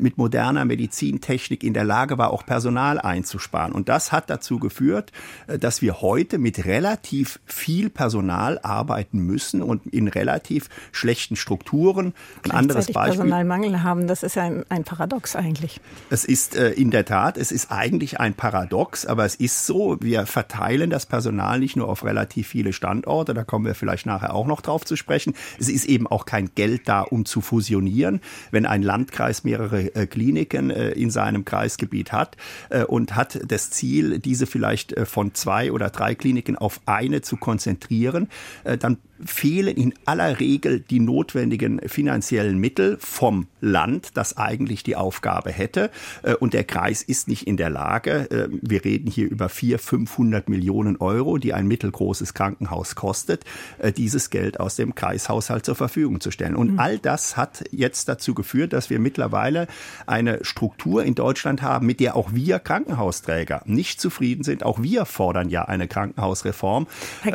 [0.00, 3.72] mit moderner Medizintechnik in der Lage war, auch Personal einzusparen.
[3.72, 5.12] Und das hat dazu geführt,
[5.46, 12.14] dass wir heute mit relativ viel Personal Personal arbeiten müssen und in relativ schlechten Strukturen.
[12.44, 13.18] Ein anderes Beispiel.
[13.18, 15.78] Personalmangel haben, das ist ja ein, ein Paradox eigentlich.
[16.08, 19.98] Es ist äh, in der Tat, es ist eigentlich ein Paradox, aber es ist so,
[20.00, 24.34] wir verteilen das Personal nicht nur auf relativ viele Standorte, da kommen wir vielleicht nachher
[24.34, 25.34] auch noch drauf zu sprechen.
[25.60, 28.22] Es ist eben auch kein Geld da, um zu fusionieren.
[28.50, 32.38] Wenn ein Landkreis mehrere äh, Kliniken äh, in seinem Kreisgebiet hat
[32.70, 37.20] äh, und hat das Ziel, diese vielleicht äh, von zwei oder drei Kliniken auf eine
[37.20, 38.28] zu konzentrieren, investieren,
[38.64, 44.96] äh, dann fehlen in aller Regel die notwendigen finanziellen Mittel vom Land, das eigentlich die
[44.96, 45.90] Aufgabe hätte.
[46.22, 49.80] Äh, und der Kreis ist nicht in der Lage, äh, wir reden hier über 400,
[49.80, 53.44] 500 Millionen Euro, die ein mittelgroßes Krankenhaus kostet,
[53.78, 56.56] äh, dieses Geld aus dem Kreishaushalt zur Verfügung zu stellen.
[56.56, 56.78] Und mhm.
[56.78, 59.66] all das hat jetzt dazu geführt, dass wir mittlerweile
[60.06, 64.62] eine Struktur in Deutschland haben, mit der auch wir Krankenhausträger nicht zufrieden sind.
[64.62, 66.86] Auch wir fordern ja eine Krankenhausreform.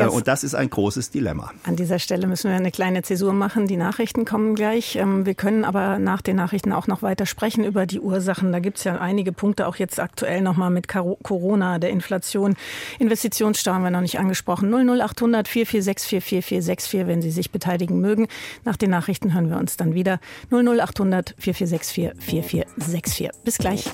[0.09, 1.51] Und das ist ein großes Dilemma.
[1.73, 3.65] An dieser Stelle müssen wir eine kleine Zäsur machen.
[3.65, 4.95] Die Nachrichten kommen gleich.
[4.95, 8.51] Ähm, wir können aber nach den Nachrichten auch noch weiter sprechen über die Ursachen.
[8.51, 12.53] Da gibt es ja einige Punkte, auch jetzt aktuell nochmal mit Corona, der Inflation.
[12.99, 14.71] Investitionsstau haben wir noch nicht angesprochen.
[14.71, 18.27] 00800 446 4464, wenn Sie sich beteiligen mögen.
[18.65, 20.19] Nach den Nachrichten hören wir uns dann wieder.
[20.51, 23.31] 00800 446 4464.
[23.43, 23.89] Bis gleich.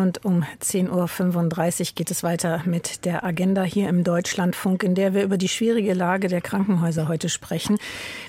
[0.00, 5.12] Und um 10.35 Uhr geht es weiter mit der Agenda hier im Deutschlandfunk, in der
[5.12, 7.76] wir über die schwierige Lage der Krankenhäuser heute sprechen.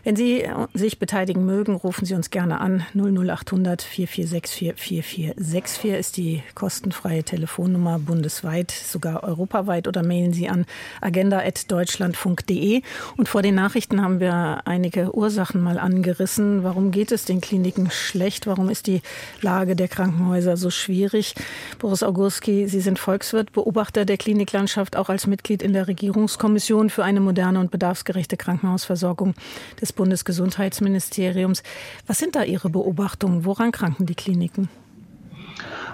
[0.03, 2.86] Wenn Sie sich beteiligen mögen, rufen Sie uns gerne an.
[2.93, 10.65] 00800 4464 4464 ist die kostenfreie Telefonnummer bundesweit, sogar europaweit oder mailen Sie an
[10.99, 12.81] agenda.deutschlandfunk.de.
[13.15, 16.65] Und vor den Nachrichten haben wir einige Ursachen mal angerissen.
[16.65, 18.45] Warum geht es den Kliniken schlecht?
[18.45, 19.01] Warum ist die
[19.39, 21.34] Lage der Krankenhäuser so schwierig?
[21.80, 27.04] Boris Augurski, Sie sind Volkswirt, Beobachter der Kliniklandschaft, auch als Mitglied in der Regierungskommission für
[27.04, 29.34] eine moderne und bedarfsgerechte Krankenhausversorgung
[29.80, 31.63] des Bundesgesundheitsministeriums.
[32.08, 33.45] Was sind da Ihre Beobachtungen?
[33.45, 34.69] Woran kranken die Kliniken?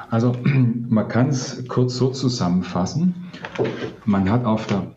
[0.10, 3.16] Also man kann es kurz so zusammenfassen.
[4.06, 4.92] Man hat auf der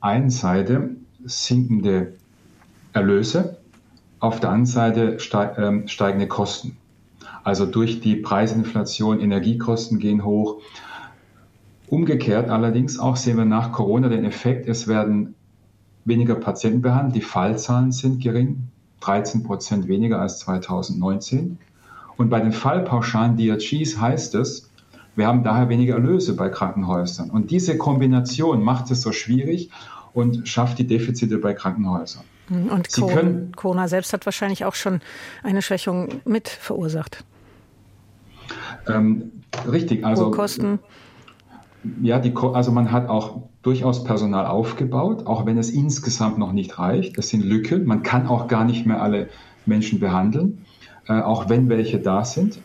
[0.00, 0.90] einen Seite
[1.24, 2.14] sinkende
[2.92, 3.58] Erlöse,
[4.20, 5.18] auf der anderen Seite
[5.58, 6.76] ähm, steigende Kosten.
[7.46, 10.56] Also durch die Preisinflation, Energiekosten gehen hoch.
[11.86, 15.36] Umgekehrt allerdings auch sehen wir nach Corona den Effekt, es werden
[16.04, 18.66] weniger Patienten behandelt, die Fallzahlen sind gering,
[18.98, 21.58] 13 Prozent weniger als 2019.
[22.16, 24.68] Und bei den Fallpauschalen DRGs heißt es,
[25.14, 27.30] wir haben daher weniger Erlöse bei Krankenhäusern.
[27.30, 29.70] Und diese Kombination macht es so schwierig
[30.14, 32.24] und schafft die Defizite bei Krankenhäusern.
[32.50, 32.88] Und
[33.54, 35.00] Corona selbst hat wahrscheinlich auch schon
[35.44, 37.24] eine Schwächung mit verursacht.
[38.88, 39.32] Ähm,
[39.70, 40.30] richtig, also.
[40.30, 40.78] Kosten.
[42.02, 46.78] Ja, die, also man hat auch durchaus Personal aufgebaut, auch wenn es insgesamt noch nicht
[46.78, 47.16] reicht.
[47.16, 47.84] Das sind Lücken.
[47.86, 49.28] Man kann auch gar nicht mehr alle
[49.66, 50.64] Menschen behandeln,
[51.08, 52.60] äh, auch wenn welche da sind.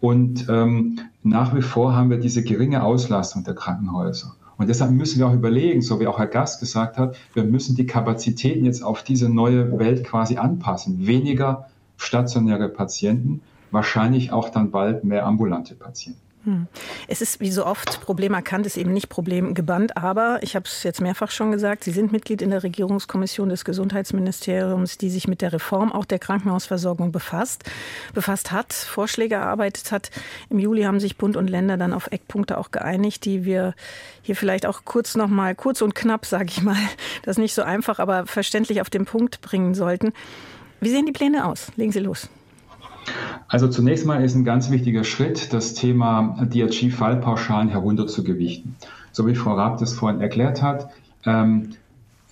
[0.00, 4.34] Und ähm, nach wie vor haben wir diese geringe Auslastung der Krankenhäuser.
[4.58, 7.76] Und deshalb müssen wir auch überlegen, so wie auch Herr Gast gesagt hat, wir müssen
[7.76, 11.06] die Kapazitäten jetzt auf diese neue Welt quasi anpassen.
[11.06, 11.66] Weniger
[11.98, 13.42] stationäre Patienten,
[13.76, 16.26] wahrscheinlich auch dann bald mehr ambulante Patienten.
[16.46, 16.68] Hm.
[17.08, 19.96] Es ist wie so oft Problem erkannt, ist eben nicht Problem gebannt.
[19.96, 23.64] Aber ich habe es jetzt mehrfach schon gesagt, Sie sind Mitglied in der Regierungskommission des
[23.64, 27.64] Gesundheitsministeriums, die sich mit der Reform auch der Krankenhausversorgung befasst,
[28.14, 30.10] befasst hat, Vorschläge erarbeitet hat.
[30.48, 33.74] Im Juli haben sich Bund und Länder dann auf Eckpunkte auch geeinigt, die wir
[34.22, 36.76] hier vielleicht auch kurz noch kurz und knapp, sage ich mal,
[37.24, 40.12] das nicht so einfach, aber verständlich auf den Punkt bringen sollten.
[40.80, 41.72] Wie sehen die Pläne aus?
[41.76, 42.28] Legen Sie los.
[43.48, 48.74] Also zunächst mal ist ein ganz wichtiger Schritt, das Thema DRG-Fallpauschalen herunterzugewichten.
[49.12, 50.90] So wie Frau Raab das vorhin erklärt hat,
[51.24, 51.70] ähm,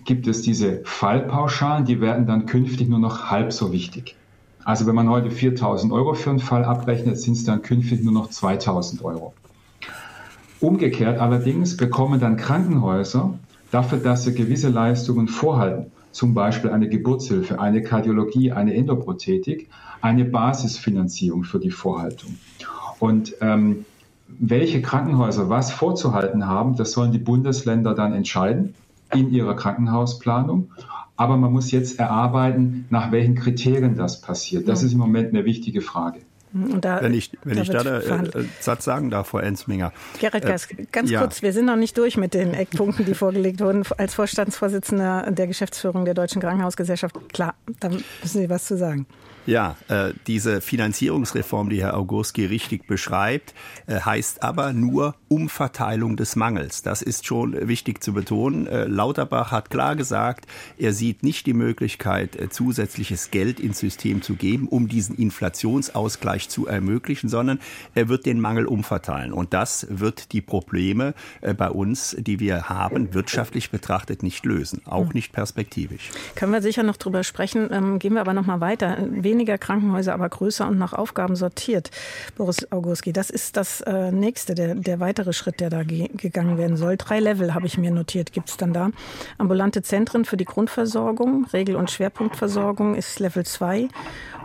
[0.04, 4.16] gibt es diese Fallpauschalen, die werden dann künftig nur noch halb so wichtig.
[4.64, 8.12] Also wenn man heute 4000 Euro für einen Fall abrechnet, sind es dann künftig nur
[8.12, 9.34] noch 2000 Euro.
[10.60, 13.38] Umgekehrt allerdings bekommen dann Krankenhäuser
[13.70, 19.68] dafür, dass sie gewisse Leistungen vorhalten, zum Beispiel eine Geburtshilfe, eine Kardiologie, eine Endoprothetik,
[20.00, 22.38] eine Basisfinanzierung für die Vorhaltung.
[23.00, 23.84] Und ähm,
[24.28, 28.74] welche Krankenhäuser was vorzuhalten haben, das sollen die Bundesländer dann entscheiden
[29.12, 30.70] in ihrer Krankenhausplanung.
[31.16, 34.68] Aber man muss jetzt erarbeiten, nach welchen Kriterien das passiert.
[34.68, 36.20] Das ist im Moment eine wichtige Frage.
[36.54, 39.92] Da, wenn ich, wenn da ich da einen äh, Satz sagen darf, Frau Ensminger.
[40.20, 40.56] Gerrit äh,
[40.92, 41.20] ganz ja.
[41.20, 43.82] kurz, wir sind noch nicht durch mit den Eckpunkten, die vorgelegt wurden.
[43.98, 49.06] Als Vorstandsvorsitzender der Geschäftsführung der Deutschen Krankenhausgesellschaft, klar, da müssen Sie was zu sagen.
[49.46, 53.54] Ja, äh, diese Finanzierungsreform, die Herr Augustki richtig beschreibt,
[53.86, 56.82] äh, heißt aber nur Umverteilung des Mangels.
[56.82, 58.66] Das ist schon wichtig zu betonen.
[58.66, 60.46] Äh, Lauterbach hat klar gesagt,
[60.78, 66.48] er sieht nicht die Möglichkeit, äh, zusätzliches Geld ins System zu geben, um diesen Inflationsausgleich
[66.48, 67.58] zu ermöglichen, sondern
[67.94, 69.32] er wird den Mangel umverteilen.
[69.32, 74.80] Und das wird die Probleme äh, bei uns, die wir haben, wirtschaftlich betrachtet nicht lösen,
[74.86, 76.10] auch nicht perspektivisch.
[76.34, 77.68] Können wir sicher noch drüber sprechen.
[77.70, 78.98] Ähm, gehen wir aber noch mal weiter.
[79.10, 81.90] Wen weniger Krankenhäuser, aber größer und nach Aufgaben sortiert.
[82.36, 86.56] Boris Augustki, das ist das äh, nächste, der, der weitere Schritt, der da ge gegangen
[86.56, 86.96] werden soll.
[86.96, 88.90] Drei Level habe ich mir notiert, gibt es dann da.
[89.38, 93.88] Ambulante Zentren für die Grundversorgung, Regel- und Schwerpunktversorgung ist Level 2.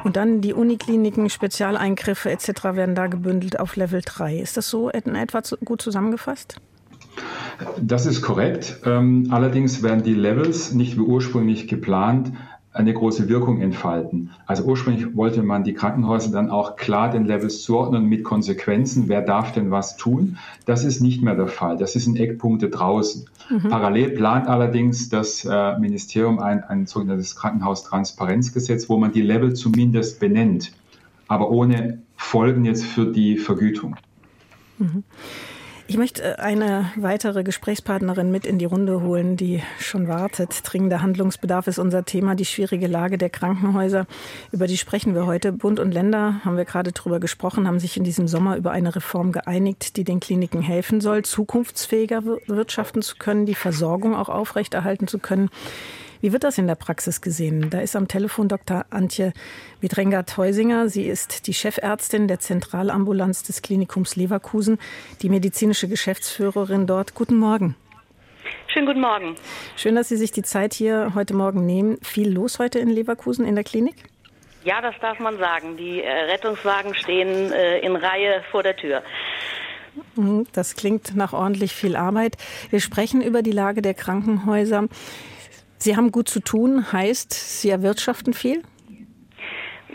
[0.04, 2.64] Und dann die Unikliniken, Spezialeingriffe etc.
[2.64, 4.40] werden da gebündelt auf Level 3.
[4.40, 6.60] Ist das so in etwa gut zusammengefasst?
[7.80, 8.80] Das ist korrekt.
[8.86, 12.32] Ähm, allerdings werden die Levels nicht wie ursprünglich geplant
[12.72, 14.30] eine große Wirkung entfalten.
[14.46, 19.22] Also ursprünglich wollte man die Krankenhäuser dann auch klar den Levels zuordnen mit Konsequenzen, wer
[19.22, 20.38] darf denn was tun.
[20.66, 21.78] Das ist nicht mehr der Fall.
[21.78, 23.26] Das ist in Eckpunkte draußen.
[23.50, 23.70] Mhm.
[23.70, 30.20] Parallel plant allerdings das äh, Ministerium ein, ein sogenanntes Krankenhaustransparenzgesetz, wo man die Level zumindest
[30.20, 30.72] benennt,
[31.28, 33.96] aber ohne Folgen jetzt für die Vergütung.
[34.78, 35.04] Mhm.
[35.90, 40.62] Ich möchte äh, eine weitere Gesprächspartnerin mit in die Runde holen, die schon wartet.
[40.62, 44.06] Dringender Handlungsbedarf ist unser Thema, die schwierige Lage der Krankenhäuser.
[44.52, 45.52] Über die sprechen wir heute.
[45.52, 48.96] Bund und Länder, haben wir gerade drüber gesprochen, haben sich in diesem Sommer über eine
[48.96, 55.08] Reform geeinigt, die den Kliniken helfen soll, zukunftsfähiger wirtschaften zu können, die Versorgung auch aufrechterhalten
[55.08, 55.50] zu können.
[56.22, 57.70] Wie wird das in der Praxis gesehen?
[57.70, 58.86] Da ist am Telefon Dr.
[58.90, 59.32] Antje
[59.80, 60.90] Wiedrenga-Teusinger.
[60.90, 64.80] Sie ist die Chefärztin der Zentralambulanz des Klinikums Leverkusen,
[65.22, 67.16] die medizinische Geschäftsführerin dort.
[67.16, 67.76] Guten Morgen.
[68.68, 69.36] Schönen guten Morgen.
[69.78, 71.98] Schön, dass Sie sich die Zeit hier heute Morgen nehmen.
[72.02, 73.96] Viel los heute in Leverkusen in der Klinik?
[74.66, 75.78] Ja, das darf man sagen.
[75.78, 79.04] Die äh, Rettungswagen stehen äh, in Reihe vor der Tür.
[80.16, 82.36] Mhm, das klingt nach ordentlich viel Arbeit.
[82.70, 84.90] Wir sprechen über die Lage der Krankenhäuser.
[85.80, 88.64] Sie haben gut zu tun, heißt, Sie erwirtschaften viel?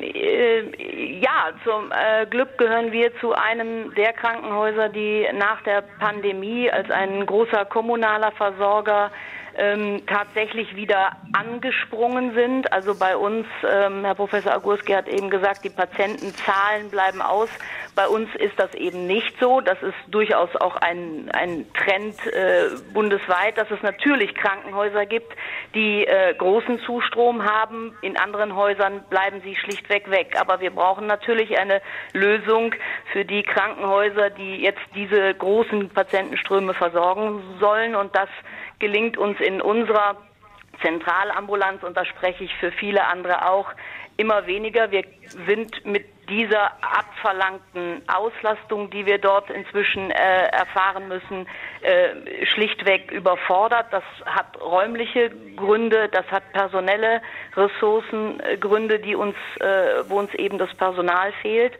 [0.00, 6.70] Äh, ja, zum äh, Glück gehören wir zu einem der Krankenhäuser, die nach der Pandemie
[6.70, 9.10] als ein großer kommunaler Versorger
[9.56, 12.72] ähm, tatsächlich wieder angesprungen sind.
[12.72, 17.48] Also bei uns, ähm, Herr Professor Agurski hat eben gesagt, die Patientenzahlen bleiben aus.
[17.94, 19.61] Bei uns ist das eben nicht so.
[19.61, 25.33] Das ist durchaus auch ein, ein Trend äh, bundesweit, dass es natürlich Krankenhäuser gibt,
[25.74, 27.96] die äh, großen Zustrom haben.
[28.02, 30.35] In anderen Häusern bleiben sie schlichtweg weg.
[30.40, 31.80] Aber wir brauchen natürlich eine
[32.12, 32.74] Lösung
[33.12, 37.94] für die Krankenhäuser, die jetzt diese großen Patientenströme versorgen sollen.
[37.94, 38.28] Und das
[38.80, 40.16] gelingt uns in unserer
[40.83, 43.68] Zentralambulanz, und da spreche ich für viele andere auch,
[44.16, 44.90] immer weniger.
[44.90, 45.04] Wir
[45.46, 51.46] sind mit dieser abverlangten Auslastung, die wir dort inzwischen äh, erfahren müssen,
[51.82, 53.87] äh, schlichtweg überfordert.
[53.90, 57.20] Das hat räumliche Gründe, das hat personelle
[57.56, 61.74] Ressourcengründe, die uns, äh, wo uns eben das Personal fehlt.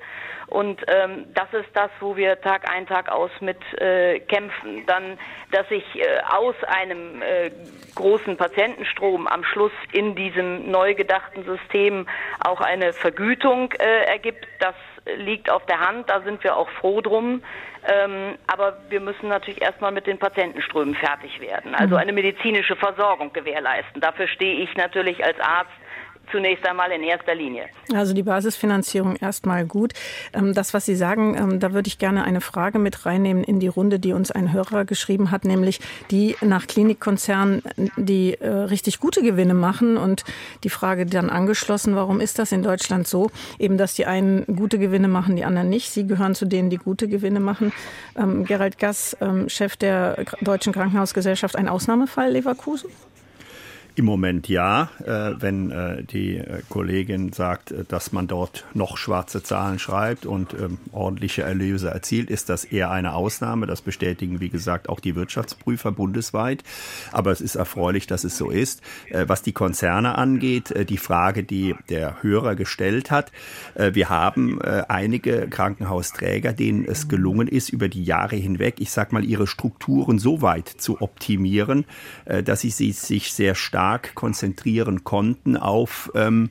[0.47, 4.85] Und ähm, das ist das, wo wir Tag ein, Tag aus mit äh, kämpfen.
[4.87, 5.19] Dann,
[5.51, 7.51] dass sich äh, aus einem äh,
[7.95, 12.07] großen Patientenstrom am Schluss in diesem neu gedachten System
[12.45, 14.75] auch eine Vergütung äh, ergibt, das
[15.17, 17.43] liegt auf der Hand, da sind wir auch froh drum.
[17.87, 22.01] Ähm, aber wir müssen natürlich erstmal mit den Patientenströmen fertig werden, also mhm.
[22.01, 24.01] eine medizinische Versorgung gewährleisten.
[24.01, 25.71] Dafür stehe ich natürlich als Arzt
[26.31, 27.67] zunächst einmal in erster Linie.
[27.93, 29.93] Also die Basisfinanzierung erstmal gut.
[30.33, 33.61] Ähm, das, was Sie sagen, ähm, da würde ich gerne eine Frage mit reinnehmen in
[33.61, 37.63] die Runde, die uns ein Hörer geschrieben hat, nämlich die nach Klinikkonzernen,
[37.97, 40.25] die äh, richtig gute Gewinne machen und
[40.63, 44.79] die Frage dann angeschlossen, warum ist das in Deutschland so, eben dass die einen gute
[44.79, 45.91] Gewinne machen, die anderen nicht.
[45.91, 47.73] Sie gehören zu denen, die gute Gewinne machen.
[48.17, 52.91] Ähm, Gerald Gass, Chef der Deutschen Krankenhausgesellschaft, ein Ausnahmefall Leverkusen?
[53.97, 54.89] Im Moment ja.
[55.05, 60.27] Äh, wenn äh, die äh, Kollegin sagt, äh, dass man dort noch schwarze Zahlen schreibt
[60.27, 63.67] und ähm, ordentliche Erlöse erzielt, ist das eher eine Ausnahme.
[63.67, 66.65] Das bestätigen, wie gesagt, auch die Wirtschaftsprüfer bundesweit.
[67.13, 68.83] Aber es ist erfreulich, dass es so ist.
[69.11, 73.31] Äh, was die Konzerne angeht, äh, die Frage, die der Hörer gestellt hat,
[73.75, 79.25] wir haben einige Krankenhausträger, denen es gelungen ist, über die Jahre hinweg, ich sag mal,
[79.25, 81.85] ihre Strukturen so weit zu optimieren,
[82.45, 86.49] dass sie sich sehr stark stark konzentrieren konnten auf ähm,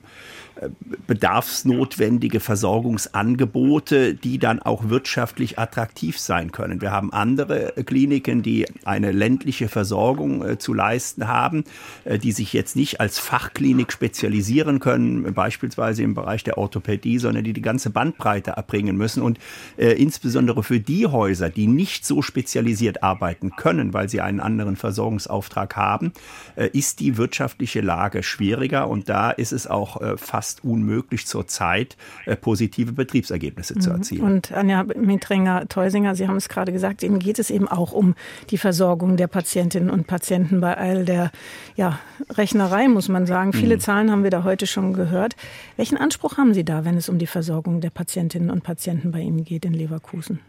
[1.06, 6.80] bedarfsnotwendige Versorgungsangebote, die dann auch wirtschaftlich attraktiv sein können.
[6.80, 11.64] Wir haben andere Kliniken, die eine ländliche Versorgung äh, zu leisten haben,
[12.04, 17.44] äh, die sich jetzt nicht als Fachklinik spezialisieren können, beispielsweise im Bereich der Orthopädie, sondern
[17.44, 19.22] die die ganze Bandbreite erbringen müssen.
[19.22, 19.38] Und
[19.76, 24.76] äh, insbesondere für die Häuser, die nicht so spezialisiert arbeiten können, weil sie einen anderen
[24.76, 26.12] Versorgungsauftrag haben,
[26.72, 28.88] ist die wirtschaftliche Lage schwieriger.
[28.88, 33.96] Und da ist es auch fast fast unmöglich zurzeit äh, positive Betriebsergebnisse zu mhm.
[33.96, 34.22] erzielen.
[34.22, 38.14] Und Anja Mitrenger-Teusinger, Sie haben es gerade gesagt, Ihnen geht es eben auch um
[38.50, 41.30] die Versorgung der Patientinnen und Patienten bei all der
[41.76, 41.98] ja,
[42.30, 43.52] Rechnerei, muss man sagen.
[43.52, 43.80] Viele mhm.
[43.80, 45.34] Zahlen haben wir da heute schon gehört.
[45.76, 49.20] Welchen Anspruch haben Sie da, wenn es um die Versorgung der Patientinnen und Patienten bei
[49.20, 50.40] Ihnen geht in Leverkusen?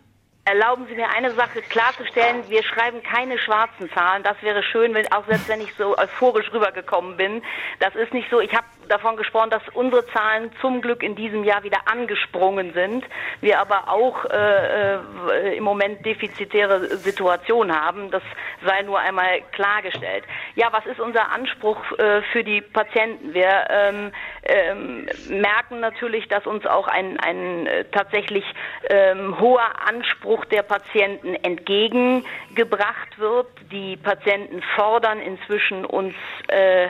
[0.48, 2.44] Erlauben Sie mir eine Sache klarzustellen.
[2.50, 4.22] Wir schreiben keine schwarzen Zahlen.
[4.22, 7.42] Das wäre schön, wenn, auch selbst wenn ich so euphorisch rübergekommen bin.
[7.80, 8.40] Das ist nicht so.
[8.40, 13.06] Ich habe davon gesprochen, dass unsere Zahlen zum Glück in diesem Jahr wieder angesprungen sind.
[13.42, 18.12] Wir aber auch äh, äh, im Moment defizitäre Situation haben.
[18.12, 18.24] Das
[18.66, 20.24] sei nur einmal klargestellt.
[20.56, 23.34] Ja, was ist unser Anspruch äh, für die Patienten?
[23.34, 24.12] Wir ähm,
[24.44, 28.46] ähm, merken natürlich, dass uns auch ein, ein äh, tatsächlich
[28.90, 33.48] ähm, hoher Anspruch der Patienten entgegengebracht wird.
[33.72, 36.16] Die Patienten fordern inzwischen uns
[36.48, 36.90] äh, äh,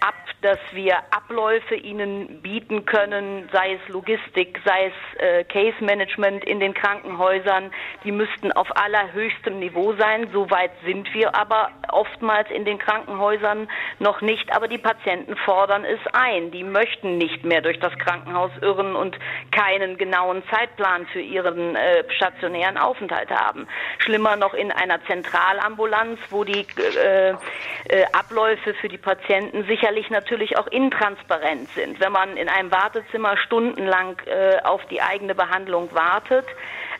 [0.00, 6.44] ab, dass wir Abläufe ihnen bieten können, sei es Logistik, sei es äh, Case Management
[6.44, 7.70] in den Krankenhäusern.
[8.04, 10.28] Die müssten auf allerhöchstem Niveau sein.
[10.32, 14.54] Soweit sind wir aber oftmals in den Krankenhäusern noch nicht.
[14.54, 16.50] Aber die Patienten fordern es ein.
[16.50, 19.16] Die möchten nicht mehr durch das Krankenhaus irren und
[19.50, 23.66] keinen genauen Zeitplan für ihren äh, stationären Aufenthalt haben.
[23.98, 26.66] Schlimmer noch in einer Zentralambulanz, wo die
[26.98, 32.00] äh, äh, Abläufe für die Patienten sicherlich natürlich auch intransparent sind.
[32.00, 36.46] Wenn man in einem Wartezimmer stundenlang äh, auf die eigene Behandlung wartet,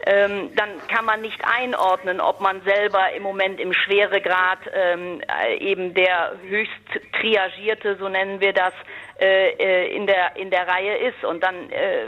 [0.06, 5.56] ähm, dann kann man nicht einordnen, ob man selber im Moment im Schweregrad ähm, äh,
[5.58, 6.72] eben der höchst
[7.20, 8.72] triagierte, so nennen wir das,
[9.20, 12.06] äh, äh, in der in der Reihe ist und dann äh,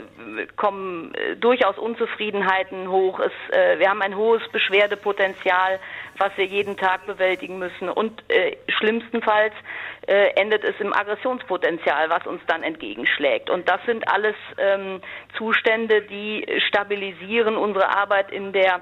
[0.57, 3.21] kommen äh, durchaus Unzufriedenheiten hoch.
[3.21, 5.79] Es, äh, wir haben ein hohes Beschwerdepotenzial,
[6.17, 8.23] was wir jeden Tag bewältigen müssen und
[8.69, 9.53] schlimmstenfalls
[10.07, 13.49] äh, endet es im Aggressionspotenzial, was uns dann entgegenschlägt.
[13.49, 15.01] Und das sind alles ähm,
[15.37, 18.81] Zustände, die stabilisieren unsere Arbeit in der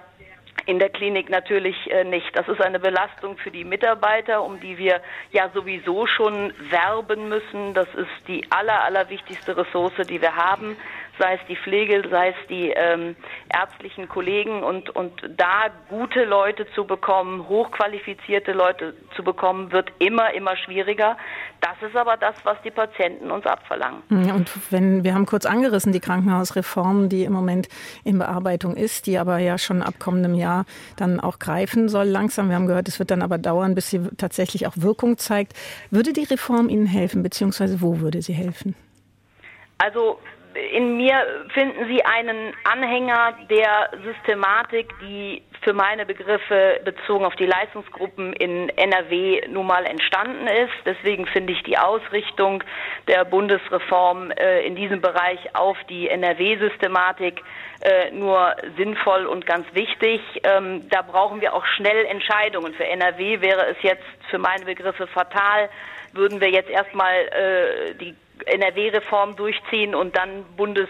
[0.65, 2.37] in der Klinik natürlich äh, nicht.
[2.37, 7.73] Das ist eine Belastung für die Mitarbeiter, um die wir ja sowieso schon werben müssen.
[7.73, 10.77] Das ist die aller, allerwichtigste Ressource, die wir haben
[11.19, 13.15] sei es die Pflege, sei es die ähm,
[13.53, 20.33] ärztlichen Kollegen und, und da gute Leute zu bekommen, hochqualifizierte Leute zu bekommen, wird immer,
[20.33, 21.17] immer schwieriger.
[21.61, 24.01] Das ist aber das, was die Patienten uns abverlangen.
[24.09, 27.69] Und wenn wir haben kurz angerissen die Krankenhausreform, die im Moment
[28.03, 30.65] in Bearbeitung ist, die aber ja schon ab kommendem Jahr
[30.97, 32.49] dann auch greifen soll langsam.
[32.49, 35.53] Wir haben gehört, es wird dann aber dauern, bis sie tatsächlich auch Wirkung zeigt.
[35.89, 38.75] Würde die Reform Ihnen helfen, beziehungsweise wo würde sie helfen?
[39.77, 40.19] Also
[40.55, 47.45] in mir finden Sie einen Anhänger der Systematik, die für meine Begriffe bezogen auf die
[47.45, 50.73] Leistungsgruppen in NRW nun mal entstanden ist.
[50.85, 52.63] Deswegen finde ich die Ausrichtung
[53.07, 57.41] der Bundesreform äh, in diesem Bereich auf die NRW-Systematik
[57.81, 60.21] äh, nur sinnvoll und ganz wichtig.
[60.43, 62.73] Ähm, da brauchen wir auch schnell Entscheidungen.
[62.73, 65.69] Für NRW wäre es jetzt für meine Begriffe fatal,
[66.11, 70.89] würden wir jetzt erstmal äh, die NRW-Reform durchziehen und dann bundesweit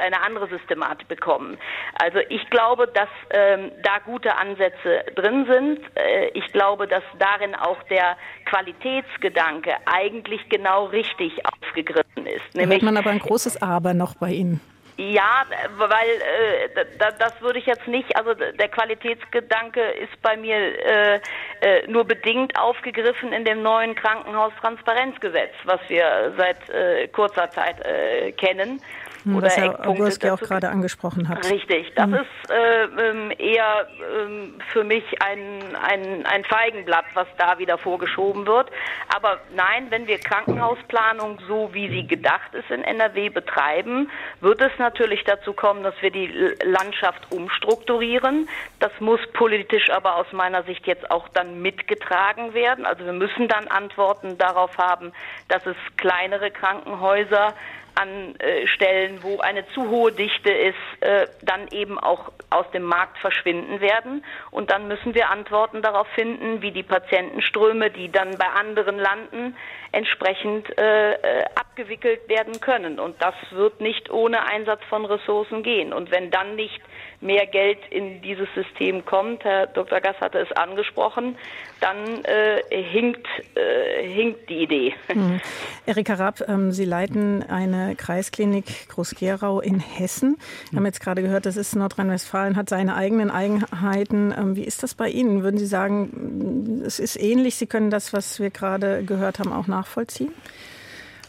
[0.00, 1.58] eine andere Systematik bekommen.
[1.94, 5.80] Also ich glaube, dass ähm, da gute Ansätze drin sind.
[5.94, 12.44] Äh, ich glaube, dass darin auch der Qualitätsgedanke eigentlich genau richtig aufgegriffen ist.
[12.54, 14.60] Da hört man aber ein großes Aber noch bei Ihnen.
[15.00, 15.46] Ja,
[15.76, 21.20] weil äh, da, das würde ich jetzt nicht, also der Qualitätsgedanke ist bei mir äh,
[21.60, 28.32] äh, nur bedingt aufgegriffen in dem neuen Krankenhaustransparenzgesetz, was wir seit äh, kurzer Zeit äh,
[28.32, 28.82] kennen.
[29.28, 31.44] Hm, oder was Herr ja auch gerade angesprochen hat.
[31.50, 32.14] Richtig, das mhm.
[32.14, 38.46] ist äh, ähm, eher äh, für mich ein, ein, ein Feigenblatt, was da wieder vorgeschoben
[38.46, 38.70] wird.
[39.14, 44.10] Aber nein, wenn wir Krankenhausplanung so, wie sie gedacht ist in NRW betreiben,
[44.40, 48.48] wird es natürlich dazu kommen, dass wir die Landschaft umstrukturieren.
[48.80, 52.86] Das muss politisch aber aus meiner Sicht jetzt auch dann mitgetragen werden.
[52.86, 55.12] Also wir müssen dann Antworten darauf haben,
[55.48, 57.52] dass es kleinere Krankenhäuser
[57.98, 62.84] an äh, Stellen, wo eine zu hohe Dichte ist, äh, dann eben auch aus dem
[62.84, 64.24] Markt verschwinden werden.
[64.50, 69.56] Und dann müssen wir Antworten darauf finden, wie die Patientenströme, die dann bei anderen landen,
[69.92, 73.00] entsprechend äh, äh, abgewickelt werden können.
[73.00, 75.92] Und das wird nicht ohne Einsatz von Ressourcen gehen.
[75.92, 76.80] Und wenn dann nicht
[77.20, 80.00] mehr Geld in dieses System kommt, Herr Dr.
[80.00, 81.36] Gass hatte es angesprochen,
[81.80, 84.94] dann äh, hinkt, äh, hinkt die Idee.
[85.08, 85.40] Hm.
[85.86, 90.38] Erika Rapp, ähm, Sie leiten eine Kreisklinik Groß-Gerau in Hessen.
[90.70, 94.34] Wir haben jetzt gerade gehört, das ist Nordrhein-Westfalen, hat seine eigenen Eigenheiten.
[94.36, 95.42] Ähm, wie ist das bei Ihnen?
[95.42, 97.56] Würden Sie sagen, es ist ähnlich?
[97.56, 100.32] Sie können das, was wir gerade gehört haben, auch nachvollziehen?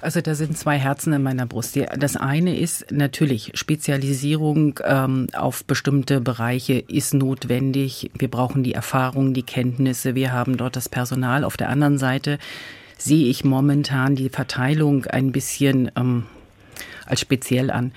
[0.02, 1.78] Also da sind zwei Herzen in meiner Brust.
[1.98, 8.10] Das eine ist natürlich Spezialisierung ähm, auf bestimmte Bereiche ist notwendig.
[8.18, 10.16] Wir brauchen die Erfahrung, die Kenntnisse.
[10.16, 11.44] Wir haben dort das Personal.
[11.44, 12.40] Auf der anderen Seite
[12.98, 16.26] sehe ich momentan die Verteilung ein bisschen ähm,
[17.06, 17.92] als speziell an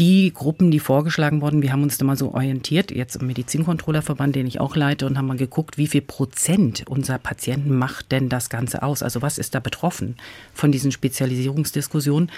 [0.00, 4.34] die Gruppen, die vorgeschlagen wurden, wir haben uns da mal so orientiert, jetzt im Medizinkontrollerverband,
[4.34, 8.30] den ich auch leite, und haben mal geguckt, wie viel Prozent unserer Patienten macht denn
[8.30, 9.02] das Ganze aus?
[9.02, 10.16] Also was ist da betroffen
[10.54, 12.32] von diesen Spezialisierungsdiskussionen?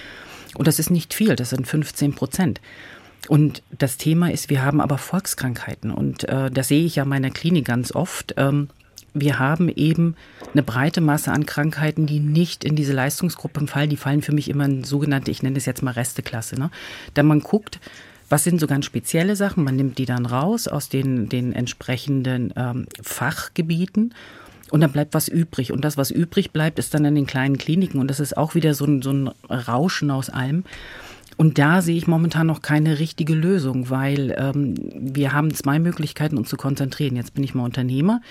[0.57, 2.61] Und das ist nicht viel, das sind 15 Prozent.
[3.29, 5.93] Und das Thema ist, wir haben aber Volkskrankheiten.
[5.93, 8.35] Und äh, das sehe ich ja in meiner Klinik ganz oft.
[8.39, 8.71] Ähm,
[9.15, 10.17] wir haben eben
[10.53, 13.91] eine breite Masse an Krankheiten, die nicht in diese Leistungsgruppen fallen.
[13.91, 16.59] Die fallen für mich immer in sogenannte, ich nenne es jetzt mal Resteklasse.
[16.59, 16.71] Ne?
[17.15, 17.81] Da man guckt,
[18.29, 22.53] was sind so ganz spezielle Sachen, man nimmt die dann raus aus den, den entsprechenden
[22.57, 24.15] ähm, Fachgebieten
[24.71, 25.71] und dann bleibt was übrig.
[25.71, 28.01] Und das, was übrig bleibt, ist dann in den kleinen Kliniken.
[28.01, 30.65] Und das ist auch wieder so ein, so ein Rauschen aus allem.
[31.37, 36.39] Und da sehe ich momentan noch keine richtige Lösung, weil ähm, wir haben zwei Möglichkeiten,
[36.39, 37.17] uns zu konzentrieren.
[37.17, 38.23] Jetzt bin ich mal Unternehmer.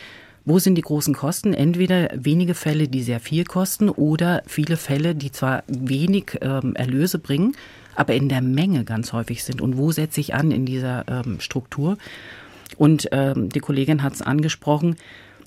[0.44, 1.54] Wo sind die großen Kosten?
[1.54, 7.20] Entweder wenige Fälle, die sehr viel kosten oder viele Fälle, die zwar wenig ähm, Erlöse
[7.20, 7.56] bringen,
[7.96, 9.62] aber in der Menge ganz häufig sind.
[9.62, 11.98] Und wo setze ich an in dieser ähm, Struktur?
[12.78, 14.96] Und ähm, die Kollegin hat es angesprochen,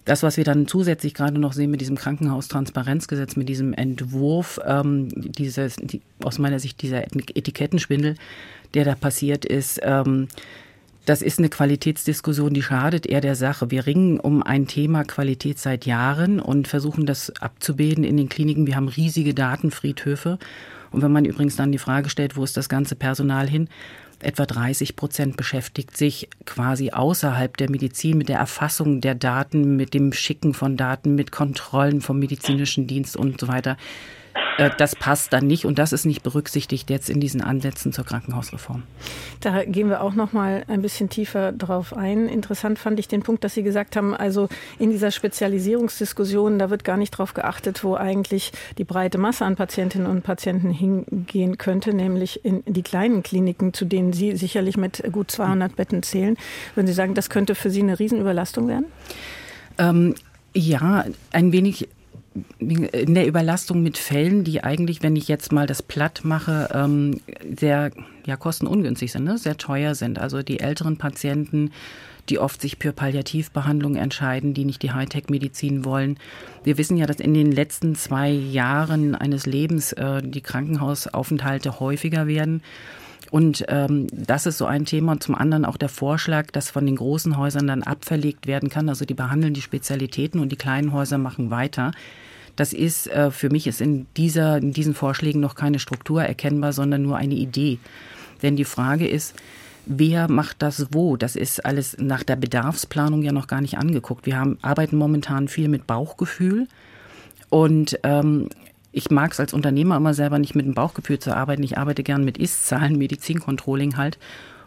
[0.04, 5.08] das, was wir dann zusätzlich gerade noch sehen mit diesem Krankenhaustransparenzgesetz, mit diesem Entwurf, ähm,
[5.14, 8.16] dieses, die, aus meiner Sicht dieser Etikettenschwindel,
[8.74, 10.28] der da passiert ist, ähm,
[11.04, 13.70] das ist eine Qualitätsdiskussion, die schadet eher der Sache.
[13.70, 18.66] Wir ringen um ein Thema Qualität seit Jahren und versuchen das abzubilden in den Kliniken.
[18.66, 20.38] Wir haben riesige Datenfriedhöfe.
[20.90, 23.68] Und wenn man übrigens dann die Frage stellt, wo ist das ganze Personal hin?
[24.20, 29.92] Etwa 30 Prozent beschäftigt sich quasi außerhalb der Medizin mit der Erfassung der Daten, mit
[29.92, 33.76] dem Schicken von Daten, mit Kontrollen vom medizinischen Dienst und so weiter.
[34.58, 38.04] Äh, das passt dann nicht und das ist nicht berücksichtigt jetzt in diesen Ansätzen zur
[38.04, 38.82] Krankenhausreform.
[39.40, 42.28] Da gehen wir auch noch mal ein bisschen tiefer drauf ein.
[42.28, 46.84] Interessant fand ich den Punkt, dass Sie gesagt haben, also in dieser Spezialisierungsdiskussion, da wird
[46.84, 51.94] gar nicht darauf geachtet, wo eigentlich die breite Masse an Patientinnen und Patienten hingehen könnte,
[51.94, 56.36] nämlich in die kleinen Kliniken, zu denen Sie sicherlich mit gut 200 Betten zählen.
[56.74, 58.86] Würden Sie sagen, das könnte für Sie eine Riesenüberlastung werden?
[59.78, 60.14] Ähm,
[60.54, 61.88] ja, ein wenig
[62.58, 67.20] in der Überlastung mit Fällen, die eigentlich, wenn ich jetzt mal das platt mache, ähm,
[67.56, 67.92] sehr
[68.26, 69.38] ja, kostenungünstig sind, ne?
[69.38, 70.18] sehr teuer sind.
[70.18, 71.70] Also die älteren Patienten,
[72.28, 76.18] die oft sich für Palliativbehandlung entscheiden, die nicht die Hightech-Medizin wollen.
[76.64, 82.26] Wir wissen ja, dass in den letzten zwei Jahren eines Lebens äh, die Krankenhausaufenthalte häufiger
[82.26, 82.62] werden.
[83.30, 85.12] Und ähm, das ist so ein Thema.
[85.12, 88.88] Und zum anderen auch der Vorschlag, dass von den großen Häusern dann abverlegt werden kann.
[88.88, 91.92] Also die behandeln die Spezialitäten und die kleinen Häuser machen weiter.
[92.56, 96.72] Das ist, äh, für mich ist in, dieser, in diesen Vorschlägen noch keine Struktur erkennbar,
[96.72, 97.78] sondern nur eine Idee.
[98.42, 99.34] Denn die Frage ist,
[99.86, 101.16] wer macht das wo?
[101.16, 104.26] Das ist alles nach der Bedarfsplanung ja noch gar nicht angeguckt.
[104.26, 106.68] Wir haben, arbeiten momentan viel mit Bauchgefühl
[107.50, 108.48] und ähm,
[108.94, 111.62] ich mag es als Unternehmer immer selber nicht mit dem Bauchgefühl zu arbeiten.
[111.62, 114.18] Ich arbeite gern mit Ist-Zahlen, Medizincontrolling halt.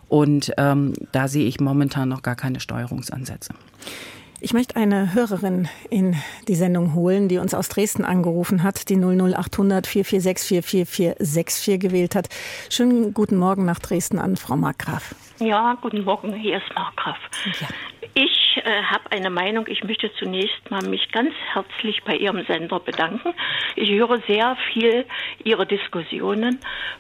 [0.09, 3.53] Und ähm, da sehe ich momentan noch gar keine Steuerungsansätze.
[4.39, 6.15] Ich möchte eine Hörerin in
[6.47, 12.27] die Sendung holen, die uns aus Dresden angerufen hat, die 00800 446 44464 gewählt hat.
[12.69, 15.15] Schönen guten Morgen nach Dresden an Frau Markgraf.
[15.39, 17.17] Ja, guten Morgen, hier ist Markgraf.
[17.59, 17.67] Ja.
[18.13, 19.67] Ich äh, habe eine Meinung.
[19.67, 23.33] Ich möchte zunächst mal mich ganz herzlich bei Ihrem Sender bedanken.
[23.75, 25.05] Ich höre sehr viel
[25.43, 26.59] Ihre Diskussionen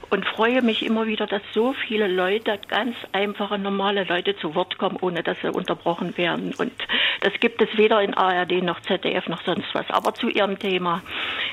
[0.09, 4.77] und freue mich immer wieder, dass so viele Leute, ganz einfache, normale Leute zu Wort
[4.77, 6.53] kommen, ohne dass sie unterbrochen werden.
[6.57, 6.73] Und
[7.21, 9.89] das gibt es weder in ARD noch ZDF noch sonst was.
[9.89, 11.01] Aber zu Ihrem Thema.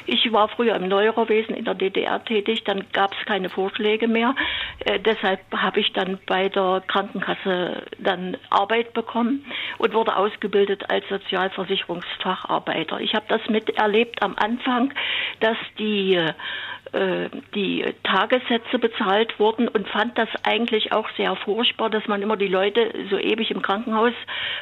[0.06, 4.34] Ich war früher im Neurowesen in der DDR tätig, dann gab es keine Vorschläge mehr.
[4.80, 9.43] Äh, deshalb habe ich dann bei der Krankenkasse dann Arbeit bekommen
[9.78, 13.00] und wurde ausgebildet als Sozialversicherungsfacharbeiter.
[13.00, 14.92] Ich habe das miterlebt am Anfang,
[15.40, 16.20] dass die
[16.94, 22.36] äh, die Tagessätze bezahlt wurden und fand das eigentlich auch sehr furchtbar, dass man immer
[22.36, 24.12] die Leute so ewig im Krankenhaus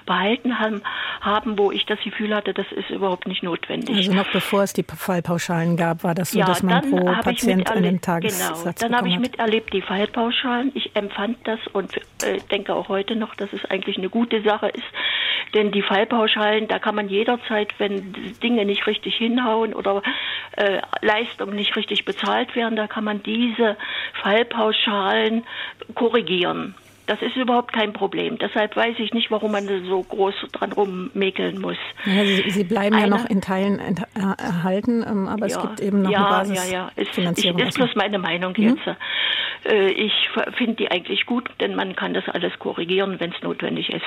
[0.07, 0.83] behalten haben,
[1.20, 3.97] haben wo ich das Gefühl hatte, das ist überhaupt nicht notwendig.
[3.97, 7.70] Also noch bevor es die Fallpauschalen gab, war das so, ja, dass man pro Patient
[7.70, 10.72] einen Tagessatz Genau, dann habe ich miterlebt die Fallpauschalen.
[10.74, 14.68] Ich empfand das und äh, denke auch heute noch, dass es eigentlich eine gute Sache
[14.68, 14.85] ist,
[15.55, 20.03] denn die Fallpauschalen, da kann man jederzeit, wenn Dinge nicht richtig hinhauen oder
[20.57, 23.77] äh, Leistungen nicht richtig bezahlt werden, da kann man diese
[24.23, 25.45] Fallpauschalen
[25.95, 26.75] korrigieren.
[27.07, 28.39] Das ist überhaupt kein Problem.
[28.39, 31.77] Deshalb weiß ich nicht, warum man so groß dran rummäkeln muss.
[32.05, 35.61] Ja, sie, sie, bleiben Eine, ja noch in Teilen äh, erhalten, ähm, aber ja, es
[35.61, 37.59] gibt eben noch ja, eine Basisfinanzierung.
[37.59, 37.69] Ja, ja.
[37.69, 38.69] Ist, ist bloß meine Meinung mhm.
[38.69, 38.97] jetzt.
[39.65, 40.13] Äh, ich
[40.57, 44.05] finde die eigentlich gut, denn man kann das alles korrigieren, wenn es notwendig ist.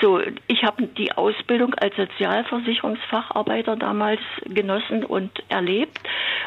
[0.00, 6.00] So, ich habe die Ausbildung als Sozialversicherungsfacharbeiter damals genossen und erlebt.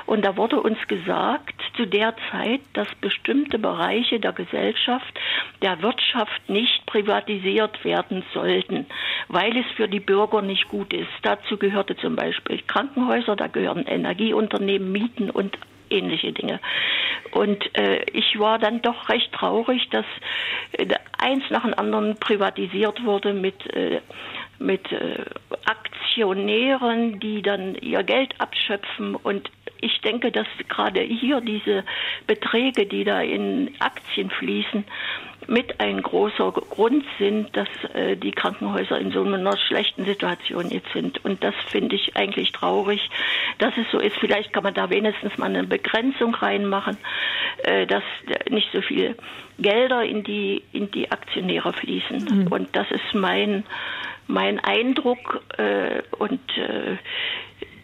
[0.05, 5.19] Und da wurde uns gesagt, zu der Zeit, dass bestimmte Bereiche der Gesellschaft,
[5.61, 8.87] der Wirtschaft nicht privatisiert werden sollten,
[9.27, 11.11] weil es für die Bürger nicht gut ist.
[11.21, 15.57] Dazu gehörte zum Beispiel Krankenhäuser, da gehören Energieunternehmen, Mieten und
[15.89, 16.59] ähnliche Dinge.
[17.31, 20.05] Und äh, ich war dann doch recht traurig, dass
[20.73, 24.01] äh, eins nach dem anderen privatisiert wurde mit, äh,
[24.59, 25.23] mit äh,
[25.65, 29.49] Aktionären, die dann ihr Geld abschöpfen und
[29.83, 31.83] ich denke, dass gerade hier diese
[32.25, 34.85] Beträge, die da in Aktien fließen,
[35.47, 40.91] mit ein großer Grund sind, dass äh, die Krankenhäuser in so einer schlechten Situation jetzt
[40.93, 41.23] sind.
[41.23, 43.09] Und das finde ich eigentlich traurig,
[43.59, 44.17] dass es so ist.
[44.17, 46.97] Vielleicht kann man da wenigstens mal eine Begrenzung reinmachen,
[47.63, 48.03] äh, dass
[48.49, 49.15] nicht so viel
[49.59, 52.43] Gelder in die, in die Aktionäre fließen.
[52.43, 52.47] Mhm.
[52.47, 53.63] Und das ist mein,
[54.27, 55.41] mein Eindruck.
[55.57, 56.97] Äh, und äh,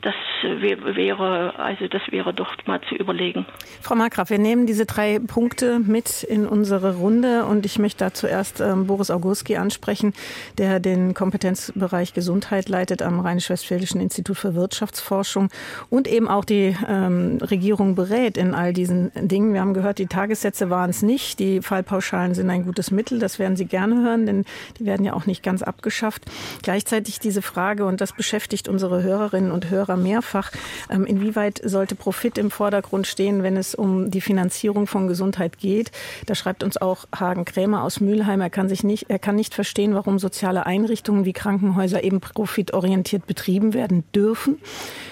[0.02, 3.46] das wäre, also das wäre doch mal zu überlegen.
[3.82, 8.14] Frau Markgraf, wir nehmen diese drei Punkte mit in unsere Runde und ich möchte da
[8.14, 10.14] zuerst ähm, Boris Augustki ansprechen,
[10.58, 15.50] der den Kompetenzbereich Gesundheit leitet am Rheinisch-Westfälischen Institut für Wirtschaftsforschung
[15.90, 19.54] und eben auch die ähm, Regierung berät in all diesen Dingen.
[19.54, 21.40] Wir haben gehört, die Tagessätze waren es nicht.
[21.40, 23.20] Die Fallpauschalen sind ein gutes Mittel.
[23.20, 24.46] Das werden Sie gerne hören, denn
[24.78, 26.24] die werden ja auch nicht ganz abgeschafft.
[26.64, 30.52] Gleichzeitig diese Frage, und das beschäftigt unsere Hörerinnen und Hörer, Hörer mehrfach.
[30.90, 35.92] Ähm, inwieweit sollte Profit im Vordergrund stehen, wenn es um die Finanzierung von Gesundheit geht?
[36.26, 38.42] Da schreibt uns auch Hagen Krämer aus Mülheim.
[38.42, 43.26] Er kann sich nicht, er kann nicht verstehen, warum soziale Einrichtungen wie Krankenhäuser eben profitorientiert
[43.26, 44.60] betrieben werden dürfen.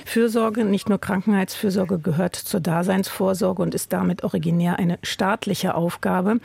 [0.05, 6.39] Fürsorge, nicht nur Krankenheitsfürsorge, gehört zur Daseinsvorsorge und ist damit originär eine staatliche Aufgabe.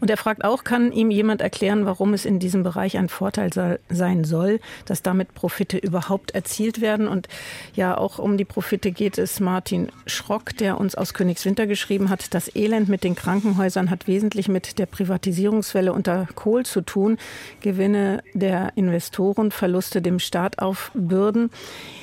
[0.00, 3.78] Und er fragt auch, kann ihm jemand erklären, warum es in diesem Bereich ein Vorteil
[3.88, 7.06] sein soll, dass damit Profite überhaupt erzielt werden?
[7.06, 7.28] Und
[7.74, 12.34] ja auch um die Profite geht es Martin Schrock, der uns aus Königswinter geschrieben hat,
[12.34, 17.18] das Elend mit den Krankenhäusern hat wesentlich mit der Privatisierungswelle unter Kohl zu tun.
[17.60, 21.50] Gewinne der Investoren, Verluste dem Staat aufbürden.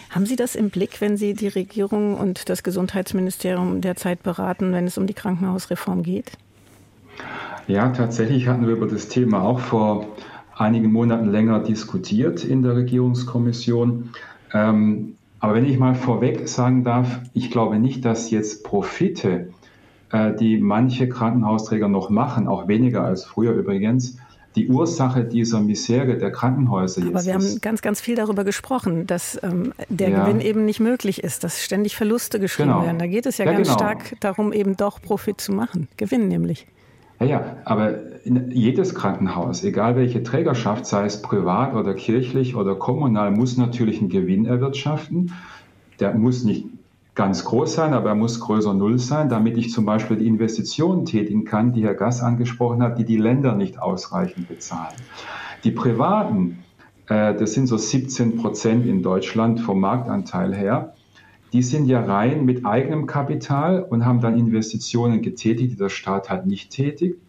[0.10, 4.86] Haben Sie das im Blick, wenn Sie die Regierung und das Gesundheitsministerium derzeit beraten, wenn
[4.86, 6.32] es um die Krankenhausreform geht?
[7.68, 10.08] Ja, tatsächlich hatten wir über das Thema auch vor
[10.56, 14.10] einigen Monaten länger diskutiert in der Regierungskommission.
[14.54, 19.50] Ähm, aber wenn ich mal vorweg sagen darf, ich glaube nicht, dass jetzt Profite,
[20.10, 24.16] äh, die manche Krankenhausträger noch machen, auch weniger als früher übrigens,
[24.56, 27.56] die Ursache dieser Misere der Krankenhäuser jetzt Aber wir ist.
[27.56, 30.24] haben ganz, ganz viel darüber gesprochen, dass ähm, der ja.
[30.24, 32.86] Gewinn eben nicht möglich ist, dass ständig Verluste geschrieben genau.
[32.86, 33.00] werden.
[33.00, 33.80] Da geht es ja, ja ganz genau.
[33.80, 35.90] stark darum, eben doch Profit zu machen.
[35.98, 36.68] Gewinn nämlich.
[37.20, 43.32] Ja, ja, aber jedes Krankenhaus, egal welche Trägerschaft, sei es privat oder kirchlich oder kommunal,
[43.32, 45.34] muss natürlich einen Gewinn erwirtschaften.
[46.00, 46.68] Der muss nicht
[47.16, 51.06] ganz groß sein, aber er muss größer Null sein, damit ich zum Beispiel die Investitionen
[51.06, 54.96] tätigen kann, die Herr Gass angesprochen hat, die die Länder nicht ausreichend bezahlen.
[55.64, 56.60] Die Privaten,
[57.08, 60.94] äh, das sind so 17 Prozent in Deutschland vom Marktanteil her,
[61.52, 66.32] die sind ja rein mit eigenem Kapital und haben dann Investitionen getätigt, die der Staat
[66.32, 67.20] halt nicht tätigt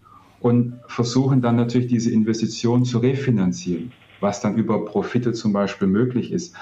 [0.45, 6.33] und versuchen dann natürlich diese Investitionen zu refinanzieren, was dann über Profite zum Beispiel möglich
[6.33, 6.55] ist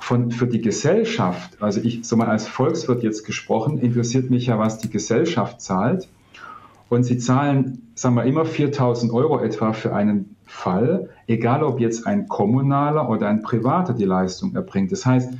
[0.00, 4.58] von, für die Gesellschaft, also ich so mal als Volkswirt jetzt gesprochen, interessiert mich ja,
[4.58, 6.08] was die Gesellschaft zahlt.
[6.88, 12.06] Und sie zahlen, sagen wir, immer 4000 Euro etwa für einen Fall, egal ob jetzt
[12.06, 14.90] ein kommunaler oder ein privater die Leistung erbringt.
[14.90, 15.34] Das heißt,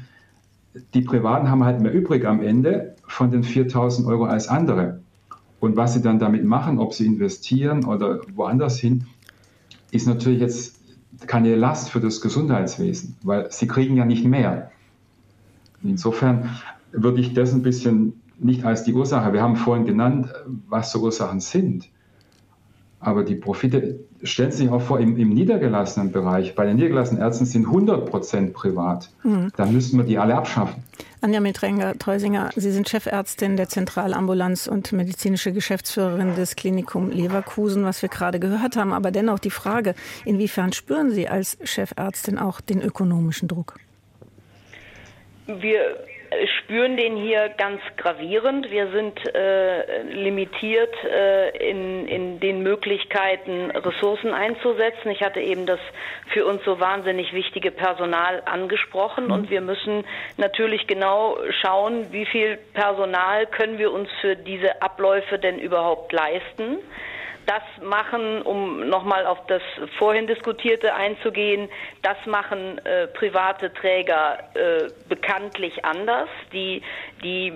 [0.92, 5.00] die Privaten haben halt mehr übrig am Ende von den 4000 Euro als andere.
[5.60, 9.06] Und was sie dann damit machen, ob sie investieren oder woanders hin,
[9.90, 10.78] ist natürlich jetzt
[11.26, 14.70] keine Last für das Gesundheitswesen, weil sie kriegen ja nicht mehr.
[15.82, 16.50] Insofern
[16.92, 20.32] würde ich das ein bisschen nicht als die Ursache, wir haben vorhin genannt,
[20.68, 21.88] was so Ursachen sind.
[23.00, 27.22] Aber die Profite, stellen Sie sich auch vor, im, im, niedergelassenen Bereich, bei den niedergelassenen
[27.22, 29.08] Ärzten sind 100 Prozent privat.
[29.22, 29.52] Mhm.
[29.56, 30.82] Da müssten wir die alle abschaffen.
[31.20, 38.08] Anja Mitrenger-Teusinger, Sie sind Chefärztin der Zentralambulanz und medizinische Geschäftsführerin des Klinikum Leverkusen, was wir
[38.08, 38.92] gerade gehört haben.
[38.92, 39.94] Aber dennoch die Frage,
[40.24, 43.74] inwiefern spüren Sie als Chefärztin auch den ökonomischen Druck?
[45.46, 45.96] Wir
[46.58, 48.70] spüren den hier ganz gravierend.
[48.70, 55.10] Wir sind äh, limitiert äh, in, in den Möglichkeiten, Ressourcen einzusetzen.
[55.10, 55.80] Ich hatte eben das
[56.32, 59.32] für uns so wahnsinnig wichtige Personal angesprochen mhm.
[59.32, 60.04] und wir müssen
[60.36, 66.78] natürlich genau schauen, wie viel Personal können wir uns für diese Abläufe denn überhaupt leisten
[67.48, 69.62] das machen, um nochmal auf das
[69.96, 71.70] vorhin diskutierte einzugehen,
[72.02, 76.28] das machen äh, private Träger äh, bekanntlich anders.
[76.52, 76.82] Die,
[77.24, 77.54] die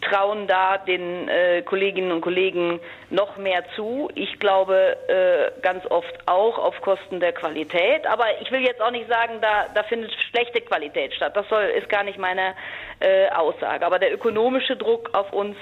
[0.00, 2.80] trauen da den äh, Kolleginnen und Kollegen
[3.10, 4.10] noch mehr zu.
[4.16, 8.08] Ich glaube äh, ganz oft auch auf Kosten der Qualität.
[8.08, 11.36] Aber ich will jetzt auch nicht sagen, da, da findet schlechte Qualität statt.
[11.36, 12.54] Das soll, ist gar nicht meine
[12.98, 13.86] äh, Aussage.
[13.86, 15.56] Aber der ökonomische Druck auf uns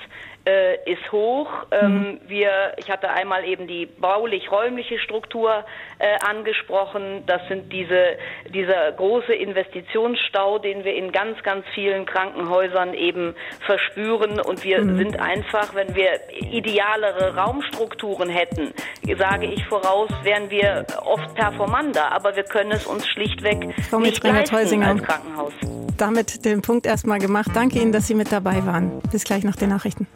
[0.46, 1.48] äh, ist hoch.
[1.70, 2.20] Ähm, mhm.
[2.28, 5.64] wir, ich hatte einmal eben die baulich-räumliche Struktur
[5.98, 7.24] äh, angesprochen.
[7.26, 8.16] Das sind diese,
[8.54, 14.40] dieser große Investitionsstau, den wir in ganz, ganz vielen Krankenhäusern eben verspüren.
[14.40, 14.98] Und wir mhm.
[14.98, 18.72] sind einfach, wenn wir idealere Raumstrukturen hätten,
[19.18, 22.12] sage ich voraus, wären wir oft performanter.
[22.12, 25.52] Aber wir können es uns schlichtweg Frau nicht leisten als Krankenhaus.
[25.96, 27.50] Damit den Punkt erstmal gemacht.
[27.54, 29.00] Danke Ihnen, dass Sie mit dabei waren.
[29.10, 30.06] Bis gleich nach den Nachrichten.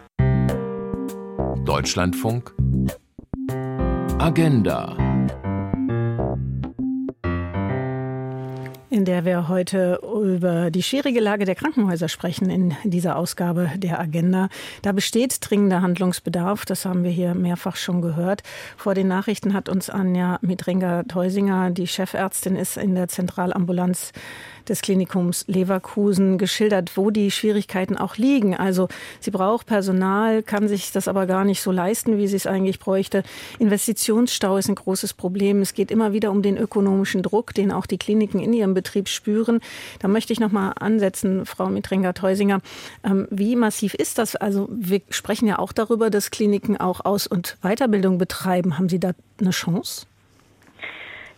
[1.59, 2.55] Deutschlandfunk
[4.19, 4.97] Agenda
[8.91, 14.01] in der wir heute über die schwierige Lage der Krankenhäuser sprechen in dieser Ausgabe der
[14.01, 14.49] Agenda.
[14.83, 18.43] Da besteht dringender Handlungsbedarf, das haben wir hier mehrfach schon gehört.
[18.77, 24.13] Vor den Nachrichten hat uns Anja Mitrenger-Teusinger, die Chefärztin ist in der Zentralambulanz
[24.69, 28.57] des Klinikums Leverkusen geschildert, wo die Schwierigkeiten auch liegen.
[28.57, 28.89] Also
[29.21, 32.79] sie braucht Personal, kann sich das aber gar nicht so leisten, wie sie es eigentlich
[32.79, 33.23] bräuchte.
[33.59, 35.63] Investitionsstau ist ein großes Problem.
[35.63, 39.09] Es geht immer wieder um den ökonomischen Druck, den auch die Kliniken in ihrem Betrieb
[39.09, 39.61] spüren.
[39.99, 42.61] Da möchte ich noch mal ansetzen, Frau Mitrenger-Teusinger.
[43.05, 44.37] Ähm, wie massiv ist das?
[44.37, 48.79] Also wir sprechen ja auch darüber, dass Kliniken auch Aus- und Weiterbildung betreiben.
[48.79, 50.07] Haben Sie da eine Chance?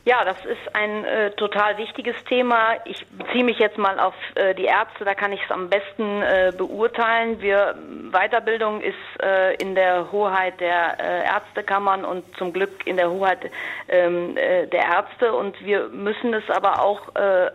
[0.04, 2.74] Ja, das ist ein äh, total wichtiges Thema.
[2.86, 6.22] Ich beziehe mich jetzt mal auf äh, die Ärzte, da kann ich es am besten
[6.22, 7.40] äh, beurteilen.
[7.40, 7.76] Wir
[8.10, 13.48] Weiterbildung ist äh, in der Hoheit der äh, Ärztekammern und zum Glück in der Hoheit
[13.88, 17.02] ähm, äh, der Ärzte und wir müssen es aber auch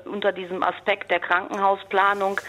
[0.06, 2.40] unter diesem Aspekt der Krankenhausplanung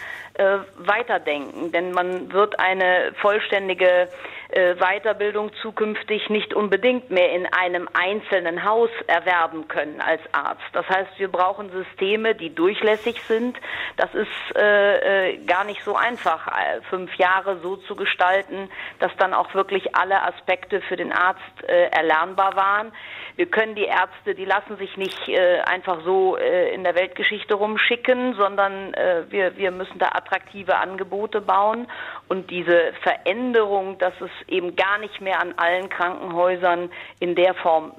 [0.77, 4.09] weiterdenken, denn man wird eine vollständige
[4.49, 10.63] äh, Weiterbildung zukünftig nicht unbedingt mehr in einem einzelnen Haus erwerben können als Arzt.
[10.73, 13.57] Das heißt, wir brauchen Systeme, die durchlässig sind.
[13.97, 18.69] Das ist äh, äh, gar nicht so einfach, äh, fünf Jahre so zu gestalten,
[18.99, 22.91] dass dann auch wirklich alle Aspekte für den Arzt äh, erlernbar waren.
[23.35, 27.53] Wir können die Ärzte, die lassen sich nicht äh, einfach so äh, in der Weltgeschichte
[27.53, 31.87] rumschicken, sondern äh, wir, wir müssen da attraktive Angebote bauen.
[32.27, 37.93] Und diese Veränderung, dass es eben gar nicht mehr an allen Krankenhäusern in der Form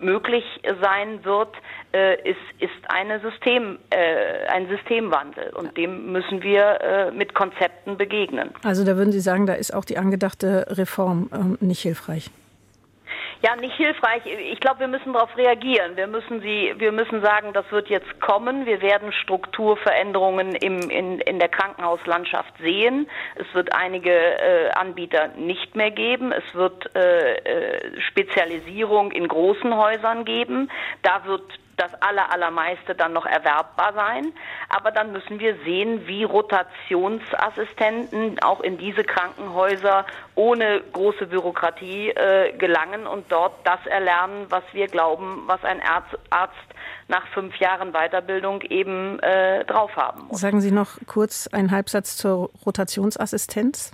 [0.00, 0.44] möglich
[0.80, 1.54] sein wird,
[1.92, 5.50] äh, ist, ist eine System, äh, ein Systemwandel.
[5.54, 8.50] Und dem müssen wir äh, mit Konzepten begegnen.
[8.64, 12.30] Also da würden Sie sagen, da ist auch die angedachte Reform ähm, nicht hilfreich.
[13.42, 14.22] Ja, nicht hilfreich.
[14.26, 15.96] Ich glaube, wir müssen darauf reagieren.
[15.96, 18.66] Wir müssen sie, wir müssen sagen, das wird jetzt kommen.
[18.66, 23.08] Wir werden Strukturveränderungen im, in, in der Krankenhauslandschaft sehen.
[23.36, 26.32] Es wird einige äh, Anbieter nicht mehr geben.
[26.32, 30.70] Es wird äh, äh Spezialisierung in großen Häusern geben.
[31.02, 31.44] Da wird
[31.80, 34.32] das aller, allermeiste dann noch erwerbbar sein.
[34.68, 42.52] Aber dann müssen wir sehen, wie Rotationsassistenten auch in diese Krankenhäuser ohne große Bürokratie äh,
[42.56, 46.56] gelangen und dort das erlernen, was wir glauben, was ein Arzt, Arzt
[47.08, 50.40] nach fünf Jahren Weiterbildung eben äh, drauf haben muss.
[50.40, 53.92] Sagen Sie noch kurz einen Halbsatz zur Rotationsassistenz?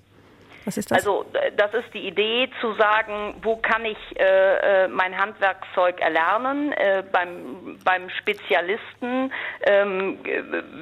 [0.67, 0.99] Was ist das?
[0.99, 1.25] Also
[1.57, 6.73] das ist die Idee zu sagen, wo kann ich äh, äh, mein Handwerkszeug erlernen?
[6.73, 10.19] Äh, beim, beim Spezialisten ähm,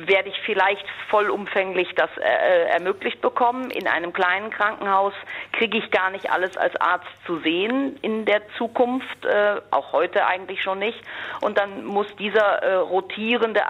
[0.06, 3.70] werde ich vielleicht vollumfänglich das äh, ermöglicht bekommen.
[3.70, 5.12] In einem kleinen Krankenhaus
[5.52, 10.26] kriege ich gar nicht alles als Arzt zu sehen in der Zukunft, äh, auch heute
[10.26, 10.98] eigentlich schon nicht.
[11.42, 13.60] Und dann muss dieser äh, rotierende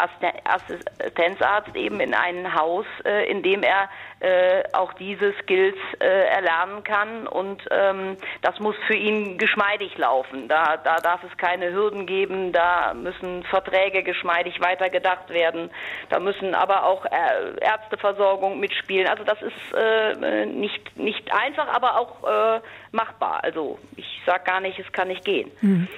[0.45, 2.87] Assistenzarzt eben in ein Haus,
[3.29, 3.89] in dem er
[4.73, 10.49] auch diese Skills äh, erlernen kann und ähm, das muss für ihn geschmeidig laufen.
[10.49, 15.71] Da, da darf es keine Hürden geben, da müssen Verträge geschmeidig weitergedacht werden,
[16.09, 17.11] da müssen aber auch äh,
[17.61, 19.07] Ärzteversorgung mitspielen.
[19.09, 22.61] Also das ist äh, nicht, nicht einfach, aber auch äh,
[22.93, 23.45] machbar.
[23.45, 25.51] Also ich sage gar nicht, es kann nicht gehen.
[25.61, 25.89] Mhm.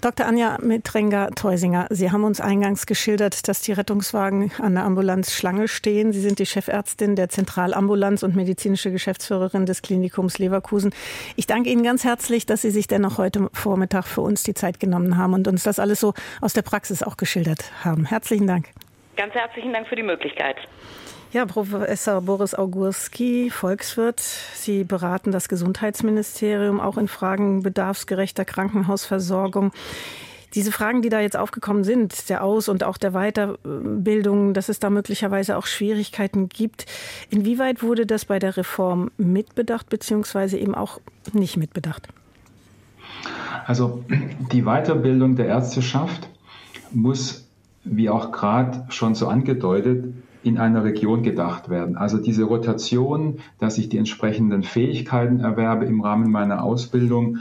[0.00, 0.26] Dr.
[0.26, 6.12] Anja Mitrenger-Teusinger, Sie haben uns eingangs geschildert, dass die Rettungswagen an der Ambulanz Schlange stehen.
[6.12, 10.94] Sie sind die Chefärztin der Zentralambulanz und medizinische Geschäftsführerin des Klinikums Leverkusen.
[11.36, 14.80] Ich danke Ihnen ganz herzlich, dass Sie sich dennoch heute Vormittag für uns die Zeit
[14.80, 18.06] genommen haben und uns das alles so aus der Praxis auch geschildert haben.
[18.06, 18.70] Herzlichen Dank.
[19.16, 20.56] Ganz herzlichen Dank für die Möglichkeit.
[21.32, 24.18] Ja, Professor Boris Augurski, Volkswirt.
[24.18, 29.70] Sie beraten das Gesundheitsministerium auch in Fragen bedarfsgerechter Krankenhausversorgung.
[30.54, 34.80] Diese Fragen, die da jetzt aufgekommen sind, der Aus- und auch der Weiterbildung, dass es
[34.80, 36.86] da möglicherweise auch Schwierigkeiten gibt.
[37.30, 41.00] Inwieweit wurde das bei der Reform mitbedacht, beziehungsweise eben auch
[41.32, 42.08] nicht mitbedacht?
[43.66, 44.02] Also
[44.52, 46.28] die Weiterbildung der Ärzteschaft
[46.90, 47.46] muss,
[47.84, 50.12] wie auch gerade schon so angedeutet,
[50.42, 51.96] in einer Region gedacht werden.
[51.96, 57.38] Also diese Rotation, dass ich die entsprechenden Fähigkeiten erwerbe im Rahmen meiner Ausbildung,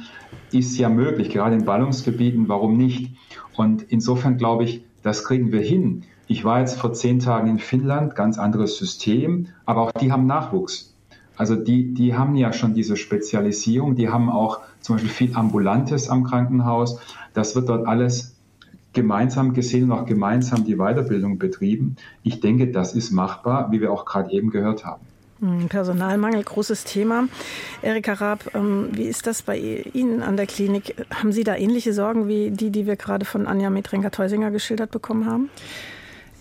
[0.52, 3.16] ist ja möglich, gerade in Ballungsgebieten, warum nicht?
[3.56, 6.04] Und insofern glaube ich, das kriegen wir hin.
[6.28, 10.28] Ich war jetzt vor zehn Tagen in Finnland, ganz anderes System, aber auch die haben
[10.28, 10.94] Nachwuchs.
[11.38, 16.10] Also die, die haben ja schon diese Spezialisierung, die haben auch zum Beispiel viel Ambulantes
[16.10, 17.00] am Krankenhaus.
[17.34, 18.36] Das wird dort alles
[19.00, 21.96] gemeinsam gesehen und auch gemeinsam die Weiterbildung betrieben.
[22.22, 25.02] Ich denke, das ist machbar, wie wir auch gerade eben gehört haben.
[25.40, 27.30] Hm, Personalmangel, großes Thema.
[27.82, 29.58] Erika Raab, ähm, wie ist das bei
[29.94, 30.96] Ihnen an der Klinik?
[31.16, 35.26] Haben Sie da ähnliche Sorgen wie die, die wir gerade von Anja Metrenker-Teusinger geschildert bekommen
[35.26, 35.50] haben?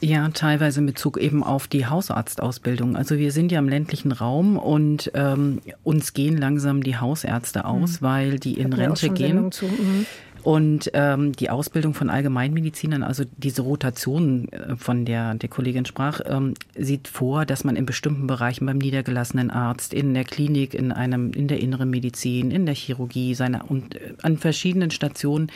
[0.00, 2.96] Ja, teilweise in Bezug eben auf die Hausarztausbildung.
[2.96, 8.00] Also wir sind ja im ländlichen Raum und ähm, uns gehen langsam die Hausärzte aus,
[8.00, 8.04] mhm.
[8.04, 9.46] weil die in Rente gehen.
[9.46, 10.06] Mhm.
[10.48, 16.22] Und ähm, die Ausbildung von Allgemeinmedizinern, also diese Rotation, äh, von der der Kollegin sprach,
[16.24, 20.90] ähm, sieht vor, dass man in bestimmten Bereichen beim niedergelassenen Arzt, in der Klinik, in
[20.90, 25.52] einem, in der inneren Medizin, in der Chirurgie, seine, und äh, an verschiedenen Stationen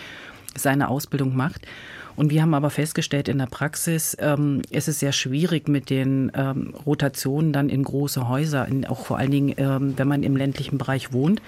[0.54, 1.66] seine Ausbildung macht.
[2.14, 6.30] Und wir haben aber festgestellt in der Praxis, ähm, es ist sehr schwierig mit den
[6.34, 10.36] ähm, Rotationen dann in große Häuser, in, auch vor allen Dingen, ähm, wenn man im
[10.36, 11.40] ländlichen Bereich wohnt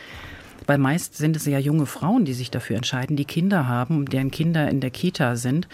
[0.66, 4.30] weil meist sind es ja junge Frauen, die sich dafür entscheiden, die Kinder haben, deren
[4.30, 5.68] Kinder in der Kita sind.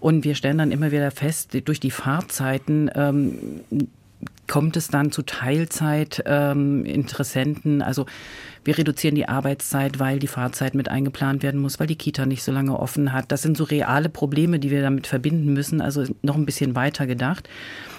[0.00, 3.62] Und wir stellen dann immer wieder fest, durch die Fahrzeiten ähm,
[4.46, 7.76] kommt es dann zu Teilzeit-Interessenten.
[7.76, 8.06] Ähm, also
[8.64, 12.42] wir reduzieren die Arbeitszeit, weil die Fahrzeit mit eingeplant werden muss, weil die Kita nicht
[12.42, 13.32] so lange offen hat.
[13.32, 15.80] Das sind so reale Probleme, die wir damit verbinden müssen.
[15.80, 17.48] Also noch ein bisschen weiter gedacht.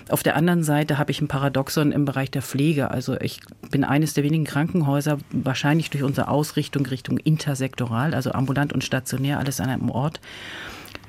[0.10, 2.92] Auf der anderen Seite habe ich ein Paradoxon im Bereich der Pflege.
[2.92, 3.42] Also ich
[3.72, 9.40] bin eines der wenigen Krankenhäuser, wahrscheinlich durch unsere Ausrichtung Richtung intersektoral, also ambulant und stationär,
[9.40, 10.22] alles an einem Ort.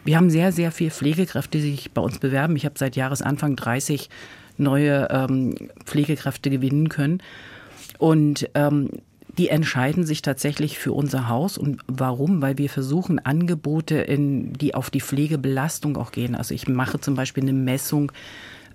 [0.04, 2.56] Wir haben sehr, sehr viele Pflegekräfte, die sich bei uns bewerben.
[2.56, 4.08] Ich habe seit Jahresanfang 30
[4.56, 7.22] neue ähm, Pflegekräfte gewinnen können.
[7.98, 8.90] Und ähm,
[9.36, 11.58] die entscheiden sich tatsächlich für unser Haus.
[11.58, 12.42] Und warum?
[12.42, 16.34] Weil wir versuchen, Angebote, in, die auf die Pflegebelastung auch gehen.
[16.34, 18.10] Also ich mache zum Beispiel eine Messung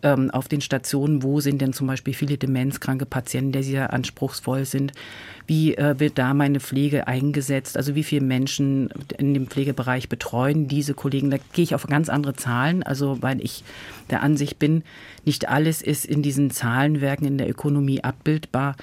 [0.03, 4.65] ähm, auf den Stationen, wo sind denn zum Beispiel viele demenzkranke Patienten, die sehr anspruchsvoll
[4.65, 4.91] sind.
[5.47, 7.75] Wie äh, wird da meine Pflege eingesetzt?
[7.77, 11.31] Also wie viele Menschen in dem Pflegebereich betreuen diese Kollegen?
[11.31, 13.63] Da gehe ich auf ganz andere Zahlen, also weil ich
[14.09, 14.83] der Ansicht bin,
[15.25, 18.75] nicht alles ist in diesen Zahlenwerken in der Ökonomie abbildbar.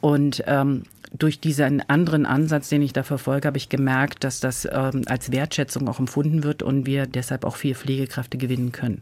[0.00, 0.82] Und ähm,
[1.16, 5.30] durch diesen anderen Ansatz, den ich da verfolge, habe ich gemerkt, dass das ähm, als
[5.30, 9.00] Wertschätzung auch empfunden wird und wir deshalb auch viel Pflegekräfte gewinnen können.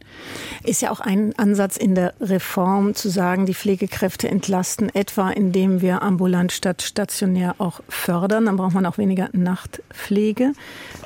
[0.62, 5.80] Ist ja auch ein Ansatz in der Reform zu sagen, die Pflegekräfte entlasten, etwa indem
[5.80, 8.44] wir ambulant statt stationär auch fördern.
[8.44, 10.52] Dann braucht man auch weniger Nachtpflege.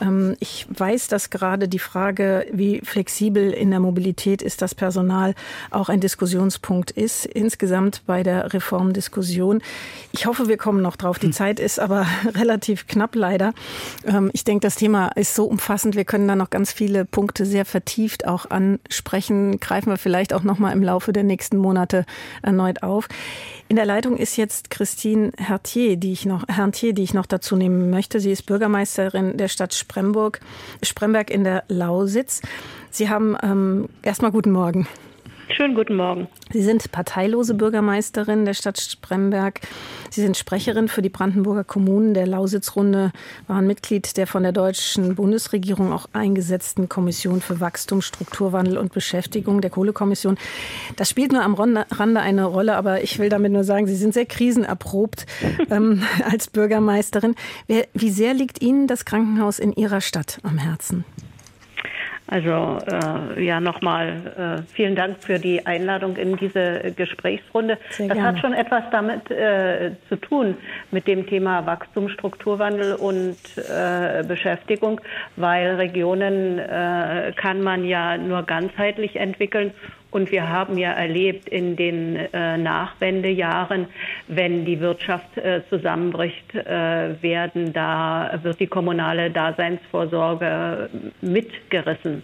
[0.00, 5.34] Ähm, ich weiß, dass gerade die Frage, wie flexibel in der Mobilität ist das Personal,
[5.70, 7.26] auch ein Diskussionspunkt ist.
[7.26, 9.62] Insgesamt bei der Reformdiskussion.
[10.10, 11.18] Ich hoffe, wir kommen noch drauf.
[11.18, 11.32] Die hm.
[11.32, 13.52] Zeit ist aber relativ knapp leider.
[14.04, 15.96] Ähm, ich denke, das Thema ist so umfassend.
[15.96, 19.60] Wir können da noch ganz viele Punkte sehr vertieft auch ansprechen.
[19.60, 22.04] Greifen wir vielleicht auch noch mal im Laufe der nächsten Monate
[22.42, 23.08] erneut auf.
[23.68, 27.56] In der Leitung ist jetzt Christine Hertier, die ich noch, Hertier, die ich noch dazu
[27.56, 28.20] nehmen möchte.
[28.20, 30.40] Sie ist Bürgermeisterin der Stadt Spremburg,
[30.82, 32.42] Spremberg in der Lausitz.
[32.90, 34.86] Sie haben ähm, erstmal guten Morgen.
[35.48, 36.26] Schönen guten Morgen.
[36.52, 39.60] Sie sind parteilose Bürgermeisterin der Stadt Spremberg.
[40.10, 43.12] Sie sind Sprecherin für die Brandenburger Kommunen der Lausitzrunde,
[43.46, 49.60] waren Mitglied der von der deutschen Bundesregierung auch eingesetzten Kommission für Wachstum, Strukturwandel und Beschäftigung,
[49.60, 50.36] der Kohlekommission.
[50.96, 54.14] Das spielt nur am Rande eine Rolle, aber ich will damit nur sagen, Sie sind
[54.14, 55.26] sehr krisenerprobt
[55.70, 57.36] ähm, als Bürgermeisterin.
[57.94, 61.04] Wie sehr liegt Ihnen das Krankenhaus in Ihrer Stadt am Herzen?
[62.28, 67.78] Also äh, ja, nochmal äh, vielen Dank für die Einladung in diese Gesprächsrunde.
[67.90, 68.28] Sehr das gerne.
[68.28, 70.56] hat schon etwas damit äh, zu tun
[70.90, 75.00] mit dem Thema Wachstum, Strukturwandel und äh, Beschäftigung,
[75.36, 79.72] weil Regionen äh, kann man ja nur ganzheitlich entwickeln
[80.10, 83.86] und wir haben ja erlebt in den äh, Nachwendejahren,
[84.28, 90.88] wenn die Wirtschaft äh, zusammenbricht, äh, werden da wird die kommunale Daseinsvorsorge
[91.20, 92.22] mitgerissen.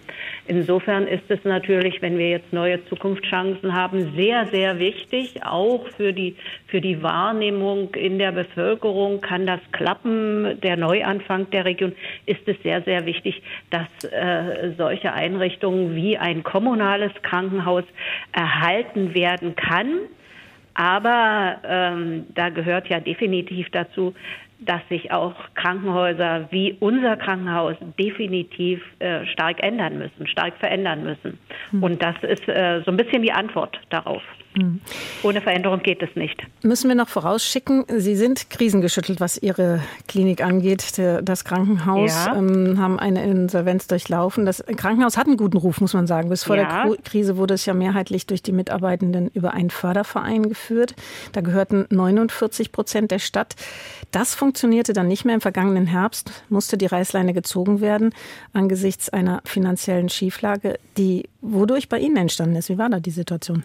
[0.53, 6.13] Insofern ist es natürlich, wenn wir jetzt neue Zukunftschancen haben, sehr, sehr wichtig, auch für
[6.13, 6.37] die,
[6.67, 11.95] für die Wahrnehmung in der Bevölkerung, kann das klappen, der Neuanfang der Region,
[12.27, 17.85] ist es sehr, sehr wichtig, dass äh, solche Einrichtungen wie ein kommunales Krankenhaus
[18.33, 20.01] erhalten werden kann.
[20.75, 24.15] Aber ähm, da gehört ja definitiv dazu,
[24.65, 31.39] dass sich auch Krankenhäuser wie unser Krankenhaus definitiv äh, stark ändern müssen, stark verändern müssen.
[31.71, 31.83] Hm.
[31.83, 34.23] Und das ist äh, so ein bisschen die Antwort darauf.
[34.55, 34.81] Hm.
[35.23, 36.43] Ohne Veränderung geht es nicht.
[36.63, 40.99] Müssen wir noch vorausschicken, Sie sind krisengeschüttelt, was Ihre Klinik angeht.
[41.23, 42.37] Das Krankenhaus ja.
[42.37, 44.47] ähm, haben eine Insolvenz durchlaufen.
[44.47, 46.29] Das Krankenhaus hat einen guten Ruf, muss man sagen.
[46.29, 46.87] Bis vor ja.
[46.87, 50.95] der Krise wurde es ja mehrheitlich durch die Mitarbeitenden über einen Förderverein geführt.
[51.33, 53.57] Da gehörten 49 Prozent der Stadt.
[54.11, 55.35] Das funktionierte dann nicht mehr.
[55.35, 58.13] Im vergangenen Herbst musste die Reißleine gezogen werden
[58.53, 62.69] angesichts einer finanziellen Schieflage, die wodurch bei Ihnen entstanden ist.
[62.69, 63.65] Wie war da die Situation?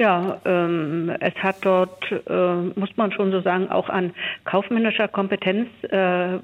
[0.00, 4.14] Ja, ähm, es hat dort, äh, muss man schon so sagen, auch an
[4.46, 6.38] kaufmännischer Kompetenz äh,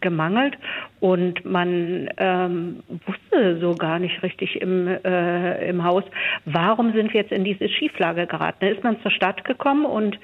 [0.00, 0.56] gemangelt
[1.00, 6.04] und man ähm, wusste so gar nicht richtig im, äh, im Haus,
[6.46, 8.56] warum sind wir jetzt in diese Schieflage geraten.
[8.60, 10.14] Da ist man zur Stadt gekommen und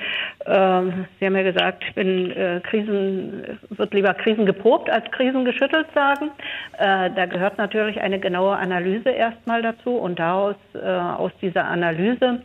[0.46, 0.82] äh,
[1.20, 5.88] Sie haben ja gesagt, ich bin äh, Krisen, wird lieber Krisen geprobt als Krisen geschüttelt
[5.94, 6.30] sagen.
[6.78, 12.40] Äh, da gehört natürlich eine genaue Analyse erstmal dazu und daraus, äh, aus dieser Analyse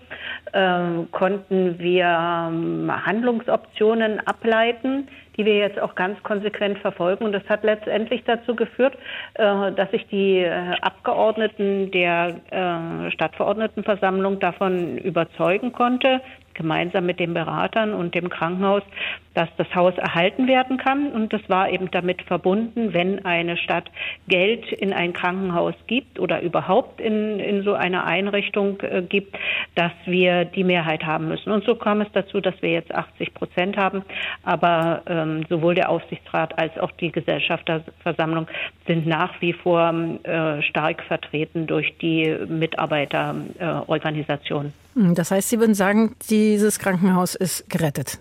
[0.53, 5.07] äh, konnten wir ähm, Handlungsoptionen ableiten,
[5.38, 7.26] die wir jetzt auch ganz konsequent verfolgen.
[7.26, 8.97] Und das hat letztendlich dazu geführt,
[9.36, 10.51] äh, dass sich die äh,
[10.82, 16.22] Abgeordneten der äh, Stadtverordnetenversammlung davon überzeugen konnte,
[16.58, 18.84] gemeinsam mit den Beratern und dem Krankenhaus,
[19.34, 21.12] dass das Haus erhalten werden kann.
[21.12, 23.89] Und das war eben damit verbunden, wenn eine Stadt
[24.28, 29.38] Geld in ein Krankenhaus gibt oder überhaupt in, in so eine Einrichtung äh, gibt,
[29.76, 31.51] dass wir die Mehrheit haben müssen.
[31.51, 34.01] Und so kam es dazu, dass wir jetzt 80 Prozent haben.
[34.43, 38.47] Aber ähm, sowohl der Aufsichtsrat als auch die Gesellschafterversammlung
[38.88, 39.93] sind nach wie vor
[40.24, 44.70] äh, stark vertreten durch die Mitarbeiterorganisationen.
[44.70, 48.20] Äh, das heißt, Sie würden sagen, dieses Krankenhaus ist gerettet.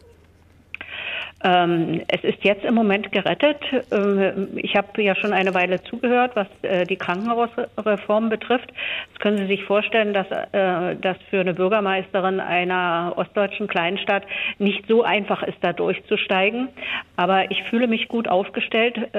[1.45, 3.59] Ähm, es ist jetzt im Moment gerettet.
[3.93, 8.72] Ähm, ich habe ja schon eine Weile zugehört, was äh, die Krankenhausreform betrifft.
[9.09, 14.22] Jetzt können Sie sich vorstellen, dass äh, das für eine Bürgermeisterin einer ostdeutschen Kleinstadt
[14.59, 16.68] nicht so einfach ist, da durchzusteigen.
[17.16, 19.18] Aber ich fühle mich gut aufgestellt, äh,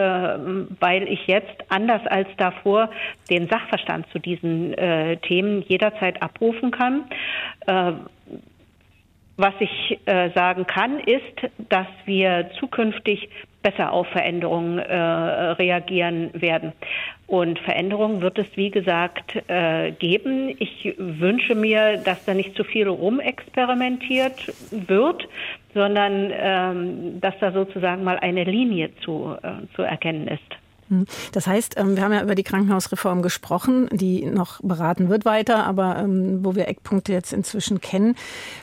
[0.79, 2.89] weil ich jetzt anders als davor
[3.29, 7.03] den Sachverstand zu diesen äh, Themen jederzeit abrufen kann.
[9.39, 11.21] Was ich äh, sagen kann, ist,
[11.69, 13.29] dass wir zukünftig
[13.61, 16.73] besser auf Veränderungen äh, reagieren werden.
[17.27, 20.55] Und Veränderungen wird es, wie gesagt, äh, geben.
[20.57, 25.27] Ich wünsche mir, dass da nicht zu viel rumexperimentiert wird,
[25.73, 30.66] sondern ähm, dass da sozusagen mal eine Linie zu, äh, zu erkennen ist.
[30.89, 31.05] Hm.
[31.31, 35.65] Das heißt, ähm, wir haben ja über die Krankenhausreform gesprochen, die noch beraten wird weiter,
[35.65, 38.15] aber ähm, wo wir Eckpunkte jetzt inzwischen kennen.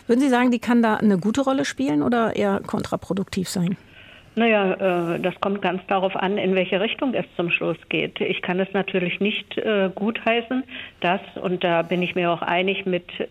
[0.07, 3.77] Würden Sie sagen, die kann da eine gute Rolle spielen oder eher kontraproduktiv sein?
[4.37, 8.21] Naja, äh, das kommt ganz darauf an, in welche Richtung es zum Schluss geht.
[8.21, 10.65] Ich kann es natürlich nicht äh, gutheißen,
[11.01, 13.27] dass, und da bin ich mir auch einig mit äh,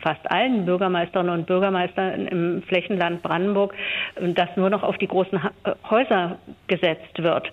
[0.00, 3.74] fast allen Bürgermeisterinnen und Bürgermeistern im Flächenland Brandenburg,
[4.20, 7.52] dass nur noch auf die großen ha äh, Häuser gesetzt wird.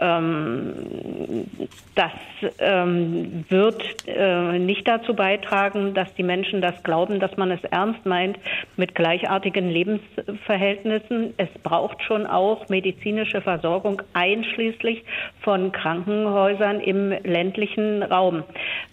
[0.00, 1.46] Ähm,
[1.94, 2.12] das
[2.58, 8.06] ähm, wird äh, nicht dazu beitragen, dass die Menschen das glauben, dass man es ernst
[8.06, 8.38] meint
[8.76, 11.34] mit gleichartigen Lebensverhältnissen.
[11.36, 15.04] Es braucht braucht schon auch medizinische Versorgung einschließlich
[15.40, 18.44] von Krankenhäusern im ländlichen Raum.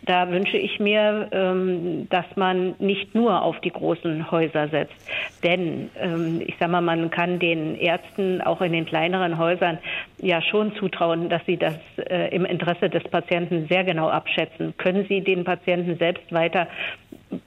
[0.05, 4.95] Da wünsche ich mir, ähm, dass man nicht nur auf die großen Häuser setzt.
[5.43, 9.77] Denn ähm, ich sage mal, man kann den Ärzten auch in den kleineren Häusern
[10.21, 14.73] ja schon zutrauen, dass sie das äh, im Interesse des Patienten sehr genau abschätzen.
[14.77, 16.67] Können sie den Patienten selbst weiter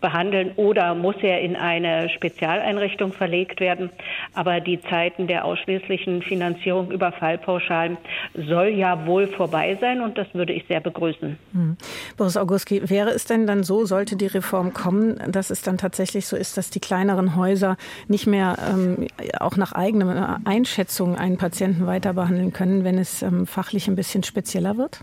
[0.00, 3.90] behandeln oder muss er in eine Spezialeinrichtung verlegt werden.
[4.34, 7.96] Aber die Zeiten der ausschließlichen Finanzierung über Fallpauschalen
[8.34, 11.38] soll ja wohl vorbei sein und das würde ich sehr begrüßen.
[11.52, 11.76] Hm.
[12.16, 16.26] Boris Augustki, wäre es denn dann so, sollte die Reform kommen, dass es dann tatsächlich
[16.26, 17.76] so ist, dass die kleineren Häuser
[18.08, 19.06] nicht mehr ähm,
[19.40, 24.22] auch nach eigener Einschätzung einen Patienten weiter behandeln können, wenn es ähm, fachlich ein bisschen
[24.22, 25.00] spezieller wird?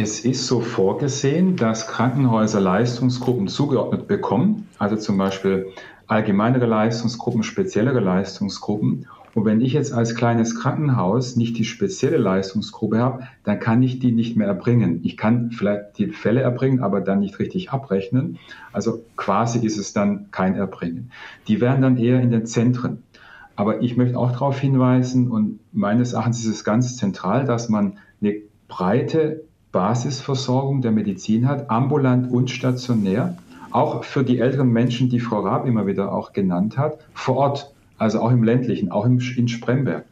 [0.00, 5.72] Es ist so vorgesehen, dass Krankenhäuser Leistungsgruppen zugeordnet bekommen, also zum Beispiel
[6.06, 9.06] allgemeinere Leistungsgruppen, speziellere Leistungsgruppen.
[9.34, 13.98] Und wenn ich jetzt als kleines Krankenhaus nicht die spezielle Leistungsgruppe habe, dann kann ich
[13.98, 15.00] die nicht mehr erbringen.
[15.02, 18.38] Ich kann vielleicht die Fälle erbringen, aber dann nicht richtig abrechnen.
[18.72, 21.10] Also quasi ist es dann kein Erbringen.
[21.48, 23.02] Die werden dann eher in den Zentren.
[23.56, 27.98] Aber ich möchte auch darauf hinweisen, und meines Erachtens ist es ganz zentral, dass man
[28.20, 28.36] eine
[28.68, 33.36] breite Basisversorgung der Medizin hat, ambulant und stationär,
[33.70, 37.72] auch für die älteren Menschen, die Frau Raab immer wieder auch genannt hat, vor Ort,
[37.98, 40.04] also auch im ländlichen, auch im, in Spremberg.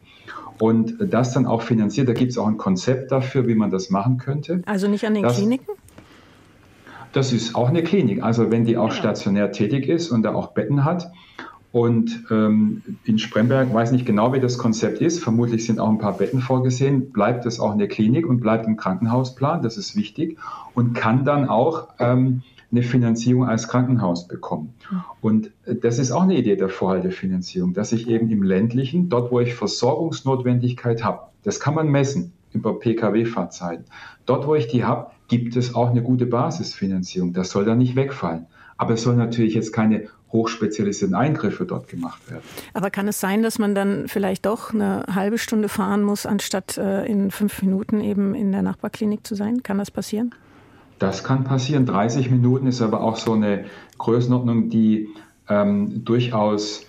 [0.59, 3.89] Und das dann auch finanziert, da gibt es auch ein Konzept dafür, wie man das
[3.89, 4.61] machen könnte.
[4.65, 5.75] Also nicht an den das, Kliniken?
[7.13, 8.23] Das ist auch eine Klinik.
[8.23, 11.11] Also wenn die auch stationär tätig ist und da auch Betten hat
[11.77, 15.23] und ähm, in Spremberg weiß nicht genau, wie das Konzept ist.
[15.23, 17.11] Vermutlich sind auch ein paar Betten vorgesehen.
[17.11, 19.61] Bleibt es auch in der Klinik und bleibt im Krankenhausplan.
[19.61, 20.39] Das ist wichtig
[20.73, 24.73] und kann dann auch ähm, eine Finanzierung als Krankenhaus bekommen.
[25.21, 29.39] Und das ist auch eine Idee der Vorhaltefinanzierung, dass ich eben im ländlichen, dort wo
[29.39, 33.85] ich Versorgungsnotwendigkeit habe, das kann man messen über Pkw-Fahrzeiten.
[34.25, 37.33] Dort wo ich die habe, gibt es auch eine gute Basisfinanzierung.
[37.33, 38.47] Das soll dann nicht wegfallen.
[38.77, 42.43] Aber es soll natürlich jetzt keine hochspezialisierten Eingriffe dort gemacht werden.
[42.73, 46.77] Aber kann es sein, dass man dann vielleicht doch eine halbe Stunde fahren muss, anstatt
[46.77, 49.63] äh, in fünf Minuten eben in der Nachbarklinik zu sein?
[49.63, 50.33] Kann das passieren?
[50.99, 51.85] Das kann passieren.
[51.85, 53.65] 30 Minuten ist aber auch so eine
[53.97, 55.09] Größenordnung, die
[55.47, 56.85] ähm, durchaus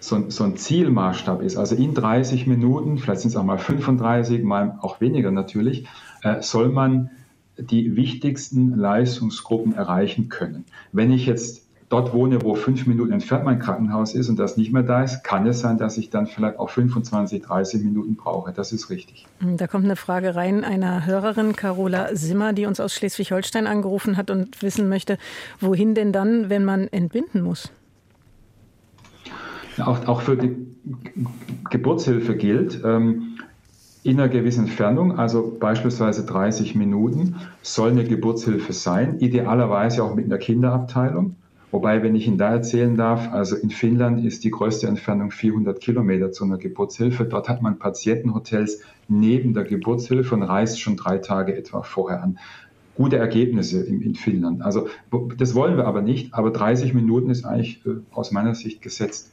[0.00, 1.56] so, so, ein Zielmaßstab ist.
[1.56, 5.86] Also in 30 Minuten, vielleicht sind es auch mal 35, mal auch weniger natürlich,
[6.22, 7.10] äh, soll man
[7.58, 10.64] die wichtigsten Leistungsgruppen erreichen können.
[10.92, 14.72] Wenn ich jetzt dort wohne, wo fünf Minuten entfernt mein Krankenhaus ist und das nicht
[14.72, 18.52] mehr da ist, kann es sein, dass ich dann vielleicht auch 25, 30 Minuten brauche.
[18.52, 19.26] Das ist richtig.
[19.40, 24.30] Da kommt eine Frage rein einer Hörerin, Carola Simmer, die uns aus Schleswig-Holstein angerufen hat
[24.30, 25.18] und wissen möchte,
[25.60, 27.70] wohin denn dann, wenn man entbinden muss?
[29.78, 30.56] Auch, auch für die
[31.70, 33.36] Geburtshilfe gilt, ähm,
[34.02, 40.26] in einer gewissen Entfernung, also beispielsweise 30 Minuten, soll eine Geburtshilfe sein, idealerweise auch mit
[40.26, 41.34] einer Kinderabteilung.
[41.72, 45.80] Wobei, wenn ich Ihnen da erzählen darf, also in Finnland ist die größte Entfernung 400
[45.80, 47.24] Kilometer zu einer Geburtshilfe.
[47.24, 52.38] Dort hat man Patientenhotels neben der Geburtshilfe und reist schon drei Tage etwa vorher an.
[52.94, 54.62] Gute Ergebnisse in, in Finnland.
[54.62, 54.88] Also
[55.36, 59.32] das wollen wir aber nicht, aber 30 Minuten ist eigentlich äh, aus meiner Sicht gesetzt.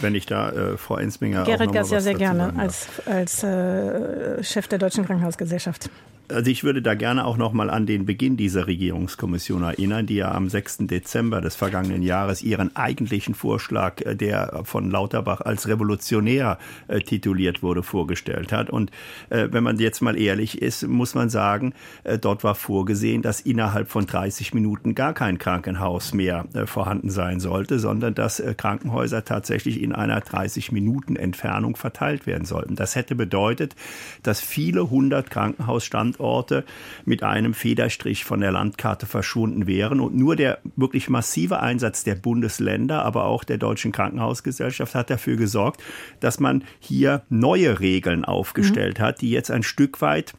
[0.00, 1.44] Wenn ich da äh, Frau Ensminger.
[1.44, 5.88] Gerrit Gass ja sehr gerne als, als äh, Chef der Deutschen Krankenhausgesellschaft.
[6.30, 10.16] Also ich würde da gerne auch noch mal an den Beginn dieser Regierungskommission erinnern, die
[10.16, 10.78] ja am 6.
[10.80, 16.58] Dezember des vergangenen Jahres ihren eigentlichen Vorschlag, äh, der von Lauterbach als revolutionär
[16.88, 18.68] äh, tituliert wurde, vorgestellt hat.
[18.68, 18.90] Und
[19.30, 21.72] äh, wenn man jetzt mal ehrlich ist, muss man sagen,
[22.20, 27.78] dort war vorgesehen, dass innerhalb von 30 Minuten gar kein Krankenhaus mehr vorhanden sein sollte,
[27.78, 32.76] sondern dass Krankenhäuser tatsächlich in einer 30 Minuten Entfernung verteilt werden sollten.
[32.76, 33.74] Das hätte bedeutet,
[34.22, 36.64] dass viele hundert Krankenhausstandorte Standorte
[37.04, 40.00] mit einem Federstrich von der Landkarte verschwunden wären.
[40.00, 45.36] Und nur der wirklich massive Einsatz der Bundesländer, aber auch der Deutschen Krankenhausgesellschaft hat dafür
[45.36, 45.80] gesorgt,
[46.20, 49.02] dass man hier neue Regeln aufgestellt mhm.
[49.02, 50.34] hat, die jetzt ein Stück weit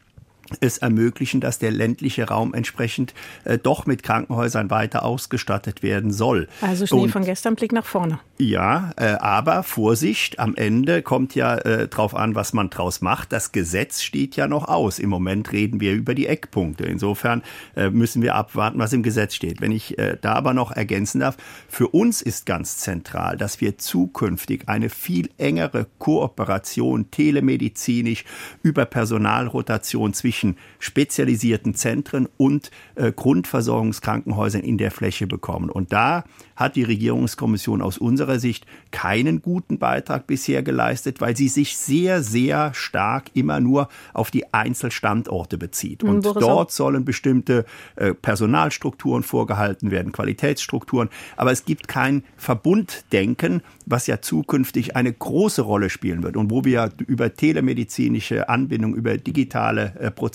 [0.59, 6.47] es ermöglichen, dass der ländliche Raum entsprechend äh, doch mit Krankenhäusern weiter ausgestattet werden soll.
[6.61, 8.19] Also Schnee Und, von gestern, Blick nach vorne.
[8.37, 13.33] Ja, äh, aber Vorsicht, am Ende kommt ja äh, drauf an, was man draus macht.
[13.33, 14.97] Das Gesetz steht ja noch aus.
[14.97, 16.85] Im Moment reden wir über die Eckpunkte.
[16.85, 17.43] Insofern
[17.75, 19.59] äh, müssen wir abwarten, was im Gesetz steht.
[19.59, 21.35] Wenn ich äh, da aber noch ergänzen darf,
[21.67, 28.23] für uns ist ganz zentral, dass wir zukünftig eine viel engere Kooperation telemedizinisch
[28.63, 35.69] über Personalrotation zwischen zwischen spezialisierten Zentren und äh, Grundversorgungskrankenhäusern in der Fläche bekommen.
[35.69, 36.23] Und da
[36.55, 42.23] hat die Regierungskommission aus unserer Sicht keinen guten Beitrag bisher geleistet, weil sie sich sehr,
[42.23, 46.03] sehr stark immer nur auf die Einzelstandorte bezieht.
[46.03, 47.65] Und Boris dort sollen bestimmte
[47.95, 51.09] äh, Personalstrukturen vorgehalten werden, Qualitätsstrukturen.
[51.35, 56.63] Aber es gibt kein Verbunddenken, was ja zukünftig eine große Rolle spielen wird und wo
[56.63, 60.28] wir über telemedizinische Anbindung, über digitale äh, Prozesse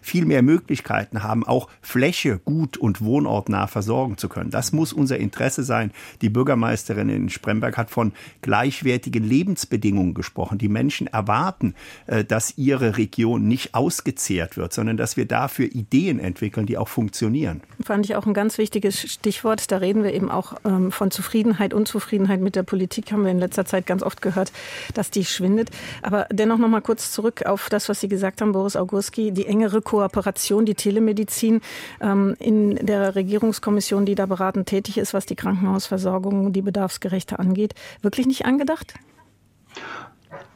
[0.00, 4.50] viel mehr Möglichkeiten haben, auch Fläche gut und wohnortnah versorgen zu können.
[4.50, 5.92] Das muss unser Interesse Interesse sein.
[6.20, 8.12] Die Bürgermeisterin in Spremberg hat von
[8.42, 10.58] gleichwertigen Lebensbedingungen gesprochen.
[10.58, 11.74] Die Menschen erwarten,
[12.06, 16.88] äh, dass ihre Region nicht ausgezehrt wird, sondern dass wir dafür Ideen entwickeln, die auch
[16.88, 17.62] funktionieren.
[17.82, 19.70] Fand ich auch ein ganz wichtiges Stichwort.
[19.72, 23.10] Da reden wir eben auch ähm, von Zufriedenheit, Unzufriedenheit mit der Politik.
[23.10, 24.52] Haben wir in letzter Zeit ganz oft gehört,
[24.94, 25.70] dass die schwindet.
[26.02, 29.46] Aber dennoch noch mal kurz zurück auf das, was Sie gesagt haben, Boris Augurski, die
[29.46, 31.60] engere Kooperation, die Telemedizin
[32.00, 37.38] ähm, in der Regierungskommission, die da beratend tätig ist, was die Kranken Krankenhausversorgung, die bedarfsgerechte
[37.38, 38.94] angeht, wirklich nicht angedacht?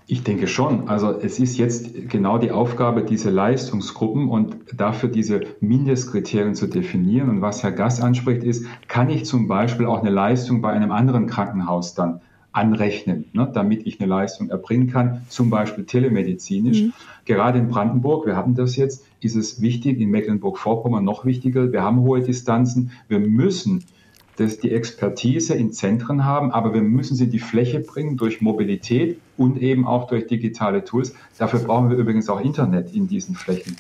[0.09, 0.89] Ich denke schon.
[0.89, 7.29] Also es ist jetzt genau die Aufgabe, diese Leistungsgruppen und dafür diese Mindestkriterien zu definieren.
[7.29, 10.93] Und was Herr Gass anspricht, ist, kann ich zum Beispiel auch eine Leistung bei einem
[10.93, 12.21] anderen Krankenhaus dann
[12.57, 16.83] anrechnen, ne, damit ich eine Leistung erbringen kann, zum Beispiel telemedizinisch.
[16.83, 16.93] Mhm.
[17.25, 21.83] Gerade in Brandenburg, wir hatten das jetzt, ist es wichtig, in Mecklenburg-Vorpommern noch wichtiger, wir
[21.83, 23.85] haben hohe Distanzen, wir müssen
[24.39, 28.43] dass die Expertise in Zentren haben, aber wir müssen sie in die Fläche bringen durch
[28.43, 31.15] Mobilität und eben auch durch digitale Tools.
[31.39, 33.79] Dafür brauchen wir übrigens auch Internet in diesen Flächen.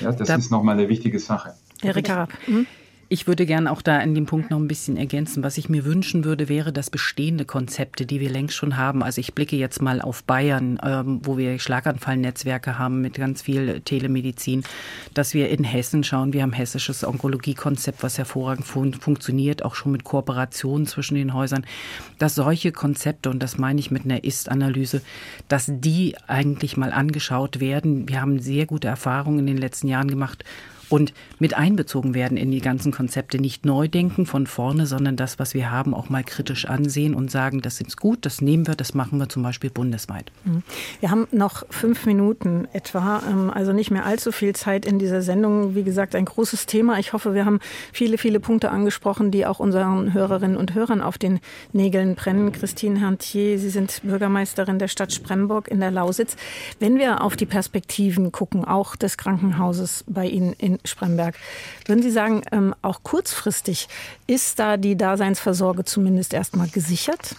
[0.00, 1.54] Ja, das da ist nochmal eine wichtige Sache.
[1.82, 2.32] Erika Rapp.
[2.46, 2.66] Mhm.
[3.08, 5.44] Ich würde gerne auch da in dem Punkt noch ein bisschen ergänzen.
[5.44, 9.20] Was ich mir wünschen würde, wäre, dass bestehende Konzepte, die wir längst schon haben, also
[9.20, 14.64] ich blicke jetzt mal auf Bayern, ähm, wo wir Schlaganfallnetzwerke haben mit ganz viel Telemedizin,
[15.14, 19.92] dass wir in Hessen schauen, wir haben hessisches Onkologiekonzept, was hervorragend fun funktioniert, auch schon
[19.92, 21.64] mit Kooperationen zwischen den Häusern,
[22.18, 25.00] dass solche Konzepte, und das meine ich mit einer Ist-Analyse,
[25.46, 28.08] dass die eigentlich mal angeschaut werden.
[28.08, 30.44] Wir haben sehr gute Erfahrungen in den letzten Jahren gemacht,
[30.88, 33.38] und mit einbezogen werden in die ganzen Konzepte.
[33.38, 37.30] Nicht neu denken von vorne, sondern das, was wir haben, auch mal kritisch ansehen und
[37.30, 40.30] sagen, das ist gut, das nehmen wir, das machen wir zum Beispiel bundesweit.
[40.44, 40.62] Mhm.
[41.00, 45.22] Wir haben noch fünf Minuten etwa, ähm, also nicht mehr allzu viel Zeit in dieser
[45.22, 45.74] Sendung.
[45.74, 46.98] Wie gesagt, ein großes Thema.
[46.98, 47.60] Ich hoffe, wir haben
[47.92, 51.40] viele, viele Punkte angesprochen, die auch unseren Hörerinnen und Hörern auf den
[51.72, 52.52] Nägeln brennen.
[52.52, 56.36] Christine Herntier, Sie sind Bürgermeisterin der Stadt Spremburg in der Lausitz.
[56.78, 61.36] Wenn wir auf die Perspektiven gucken, auch des Krankenhauses bei Ihnen in Spremberg.
[61.86, 63.88] Würden Sie sagen, ähm, auch kurzfristig
[64.26, 67.34] ist da die Daseinsversorge zumindest erstmal gesichert?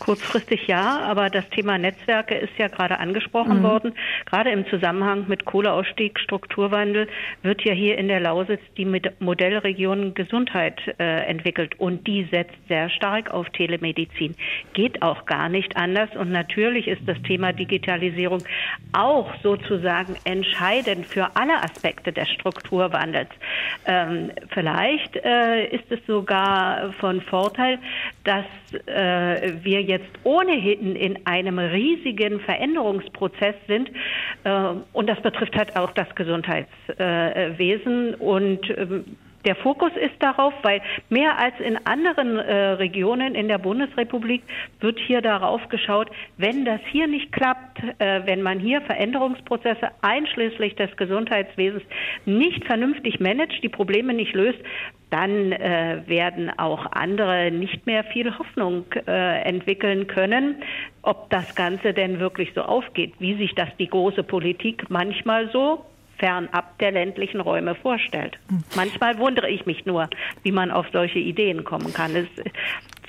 [0.00, 3.62] Kurzfristig ja, aber das Thema Netzwerke ist ja gerade angesprochen mhm.
[3.62, 3.92] worden.
[4.24, 7.06] Gerade im Zusammenhang mit Kohleausstieg, Strukturwandel
[7.42, 8.86] wird ja hier in der Lausitz die
[9.18, 14.34] Modellregion Gesundheit äh, entwickelt und die setzt sehr stark auf Telemedizin.
[14.72, 18.42] Geht auch gar nicht anders und natürlich ist das Thema Digitalisierung
[18.94, 23.28] auch sozusagen entscheidend für alle Aspekte des Strukturwandels.
[23.84, 27.78] Ähm, vielleicht äh, ist es sogar von Vorteil,
[28.24, 28.46] dass
[28.86, 33.90] äh, wir jetzt ohnehin in einem riesigen Veränderungsprozess sind.
[34.44, 38.14] Äh, und das betrifft halt auch das Gesundheitswesen.
[38.14, 39.04] Und ähm,
[39.44, 44.42] der Fokus ist darauf, weil mehr als in anderen äh, Regionen in der Bundesrepublik
[44.80, 50.76] wird hier darauf geschaut, wenn das hier nicht klappt, äh, wenn man hier Veränderungsprozesse einschließlich
[50.76, 51.82] des Gesundheitswesens
[52.26, 54.60] nicht vernünftig managt, die Probleme nicht löst,
[55.10, 60.56] dann äh, werden auch andere nicht mehr viel Hoffnung äh, entwickeln können,
[61.02, 65.84] ob das Ganze denn wirklich so aufgeht, wie sich das die große Politik manchmal so
[66.20, 68.38] fernab der ländlichen Räume vorstellt.
[68.76, 70.08] Manchmal wundere ich mich nur,
[70.42, 72.14] wie man auf solche Ideen kommen kann.
[72.14, 72.28] Es,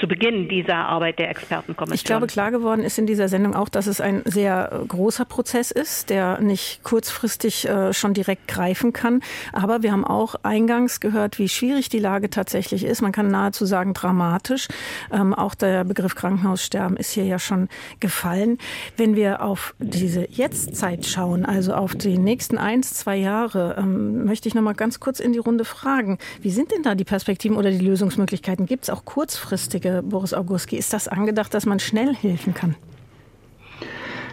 [0.01, 1.95] zu Beginn dieser Arbeit der Expertenkommission.
[1.95, 5.25] Ich glaube, klar geworden ist in dieser Sendung auch, dass es ein sehr äh, großer
[5.25, 9.21] Prozess ist, der nicht kurzfristig äh, schon direkt greifen kann.
[9.53, 13.01] Aber wir haben auch eingangs gehört, wie schwierig die Lage tatsächlich ist.
[13.01, 14.67] Man kann nahezu sagen dramatisch.
[15.11, 17.69] Ähm, auch der Begriff Krankenhaussterben ist hier ja schon
[17.99, 18.57] gefallen.
[18.97, 24.47] Wenn wir auf diese Jetztzeit schauen, also auf die nächsten eins, zwei Jahre, ähm, möchte
[24.47, 26.19] ich noch mal ganz kurz in die Runde fragen.
[26.41, 28.67] Wie sind denn da die Perspektiven oder die Lösungsmöglichkeiten?
[28.67, 30.77] Gibt es auch kurzfristige, Boris Augustki?
[30.77, 32.75] Ist das angedacht, dass man schnell helfen kann?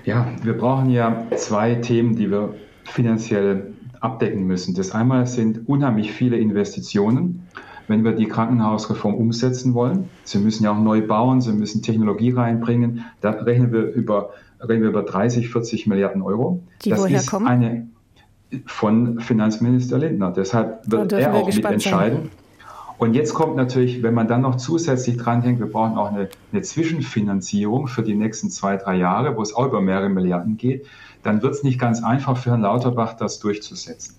[0.04, 2.54] Ja, wir brauchen ja zwei Themen, die wir
[2.84, 4.74] finanziell abdecken müssen.
[4.74, 7.48] Das einmal sind unheimlich viele Investitionen,
[7.88, 10.10] wenn wir die Krankenhausreform umsetzen wollen.
[10.24, 13.04] Sie müssen ja auch neu bauen, sie müssen Technologie reinbringen.
[13.22, 16.62] Da rechnen wir über, reden wir über 30, 40 Milliarden Euro.
[16.84, 17.46] Die das woher ist kommen?
[17.46, 17.88] eine
[18.66, 20.32] von Finanzminister Lindner.
[20.32, 22.18] Deshalb wird er wir auch mitentscheiden.
[22.18, 22.30] sein.
[22.98, 26.62] Und jetzt kommt natürlich, wenn man dann noch zusätzlich dranhängt, wir brauchen auch eine, eine
[26.62, 30.86] Zwischenfinanzierung für die nächsten zwei, drei Jahre, wo es auch über mehrere Milliarden geht,
[31.22, 34.16] dann wird es nicht ganz einfach für Herrn Lauterbach, das durchzusetzen.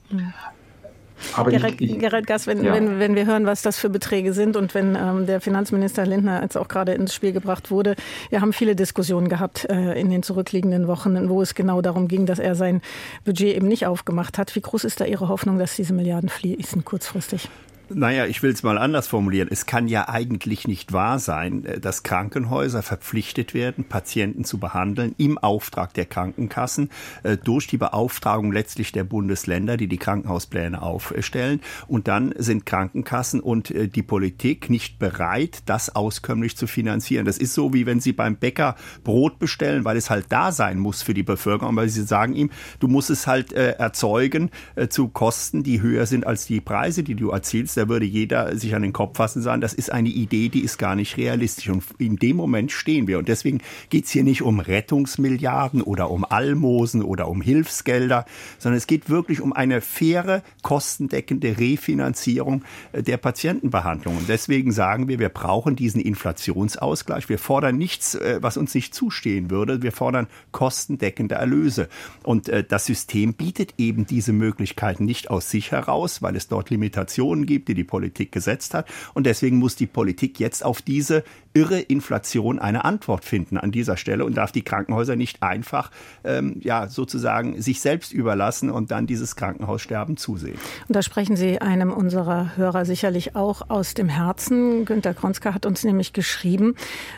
[1.33, 2.73] Aber ich, ich, Gerrit Gass, wenn, ja.
[2.73, 6.41] wenn, wenn wir hören, was das für Beträge sind und wenn ähm, der Finanzminister Lindner
[6.41, 7.95] jetzt auch gerade ins Spiel gebracht wurde,
[8.29, 12.25] wir haben viele Diskussionen gehabt äh, in den zurückliegenden Wochen, wo es genau darum ging,
[12.25, 12.81] dass er sein
[13.25, 14.55] Budget eben nicht aufgemacht hat.
[14.55, 17.49] Wie groß ist da Ihre Hoffnung, dass diese Milliarden fließen kurzfristig?
[17.91, 19.49] Naja, ich will es mal anders formulieren.
[19.51, 25.15] Es kann ja eigentlich nicht wahr sein, äh, dass Krankenhäuser verpflichtet werden, Patienten zu behandeln
[25.17, 26.91] im Auftrag der Krankenkassen
[27.23, 31.61] äh, durch die Beauftragung letztlich der Bundesländer, die die Krankenhauspläne aufstellen.
[31.87, 37.25] Und dann sind Krankenkassen und äh, die Politik nicht bereit, das auskömmlich zu finanzieren.
[37.25, 40.77] Das ist so, wie wenn Sie beim Bäcker Brot bestellen, weil es halt da sein
[40.77, 44.51] muss für die Bevölkerung, weil Sie sagen ihm, du musst es halt erzeugen
[44.89, 48.75] zu Kosten, die höher sind als die Preise, die du erzielst da würde jeder sich
[48.75, 51.69] an den Kopf fassen und sagen, das ist eine Idee, die ist gar nicht realistisch.
[51.69, 53.17] Und in dem Moment stehen wir.
[53.17, 58.25] Und deswegen geht es hier nicht um Rettungsmilliarden oder um Almosen oder um Hilfsgelder,
[58.57, 64.17] sondern es geht wirklich um eine faire, kostendeckende Refinanzierung äh, der Patientenbehandlung.
[64.17, 67.29] Und deswegen sagen wir, wir brauchen diesen Inflationsausgleich.
[67.29, 69.81] Wir fordern nichts, äh, was uns nicht zustehen würde.
[69.81, 71.87] Wir fordern kostendeckende Erlöse.
[72.23, 76.69] Und äh, das System bietet eben diese Möglichkeiten nicht aus sich heraus, weil es dort
[76.69, 78.87] Limitationen gibt, die die Politik gesetzt hat.
[79.13, 81.23] Und deswegen muss die Politik jetzt auf diese
[81.53, 85.91] irre Inflation eine Antwort finden an dieser Stelle und darf die Krankenhäuser nicht einfach
[86.23, 90.57] ähm, ja sozusagen sich selbst überlassen und dann dieses Krankenhaussterben zusehen.
[90.87, 94.85] Und da sprechen Sie einem unserer Hörer sicherlich auch aus dem Herzen.
[94.85, 96.75] Günter Kronska hat uns nämlich geschrieben,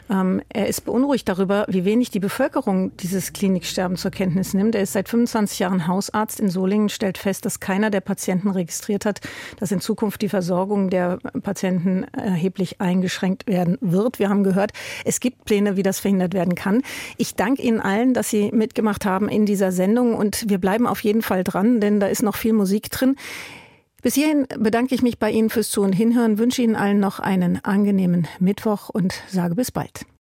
[0.10, 4.76] ähm, er ist beunruhigt darüber, wie wenig die Bevölkerung dieses Kliniksterben zur Kenntnis nimmt.
[4.76, 9.06] Er ist seit 25 Jahren Hausarzt in Solingen, stellt fest, dass keiner der Patienten registriert
[9.06, 9.22] hat,
[9.60, 10.41] dass in Zukunft die Versorgung
[10.90, 14.20] der Patienten erheblich eingeschränkt werden wird.
[14.20, 14.72] Wir haben gehört,
[15.06, 16.82] es gibt Pläne, wie das verhindert werden kann.
[17.18, 21.02] Ich danke Ihnen allen, dass Sie mitgemacht haben in dieser Sendung und wir bleiben auf
[21.04, 23.16] jeden Fall dran, denn da ist noch viel Musik drin.
[24.02, 27.20] Bis hierhin bedanke ich mich bei Ihnen fürs Zu- und Hinhören, wünsche Ihnen allen noch
[27.20, 30.06] einen angenehmen Mittwoch und sage bis bald.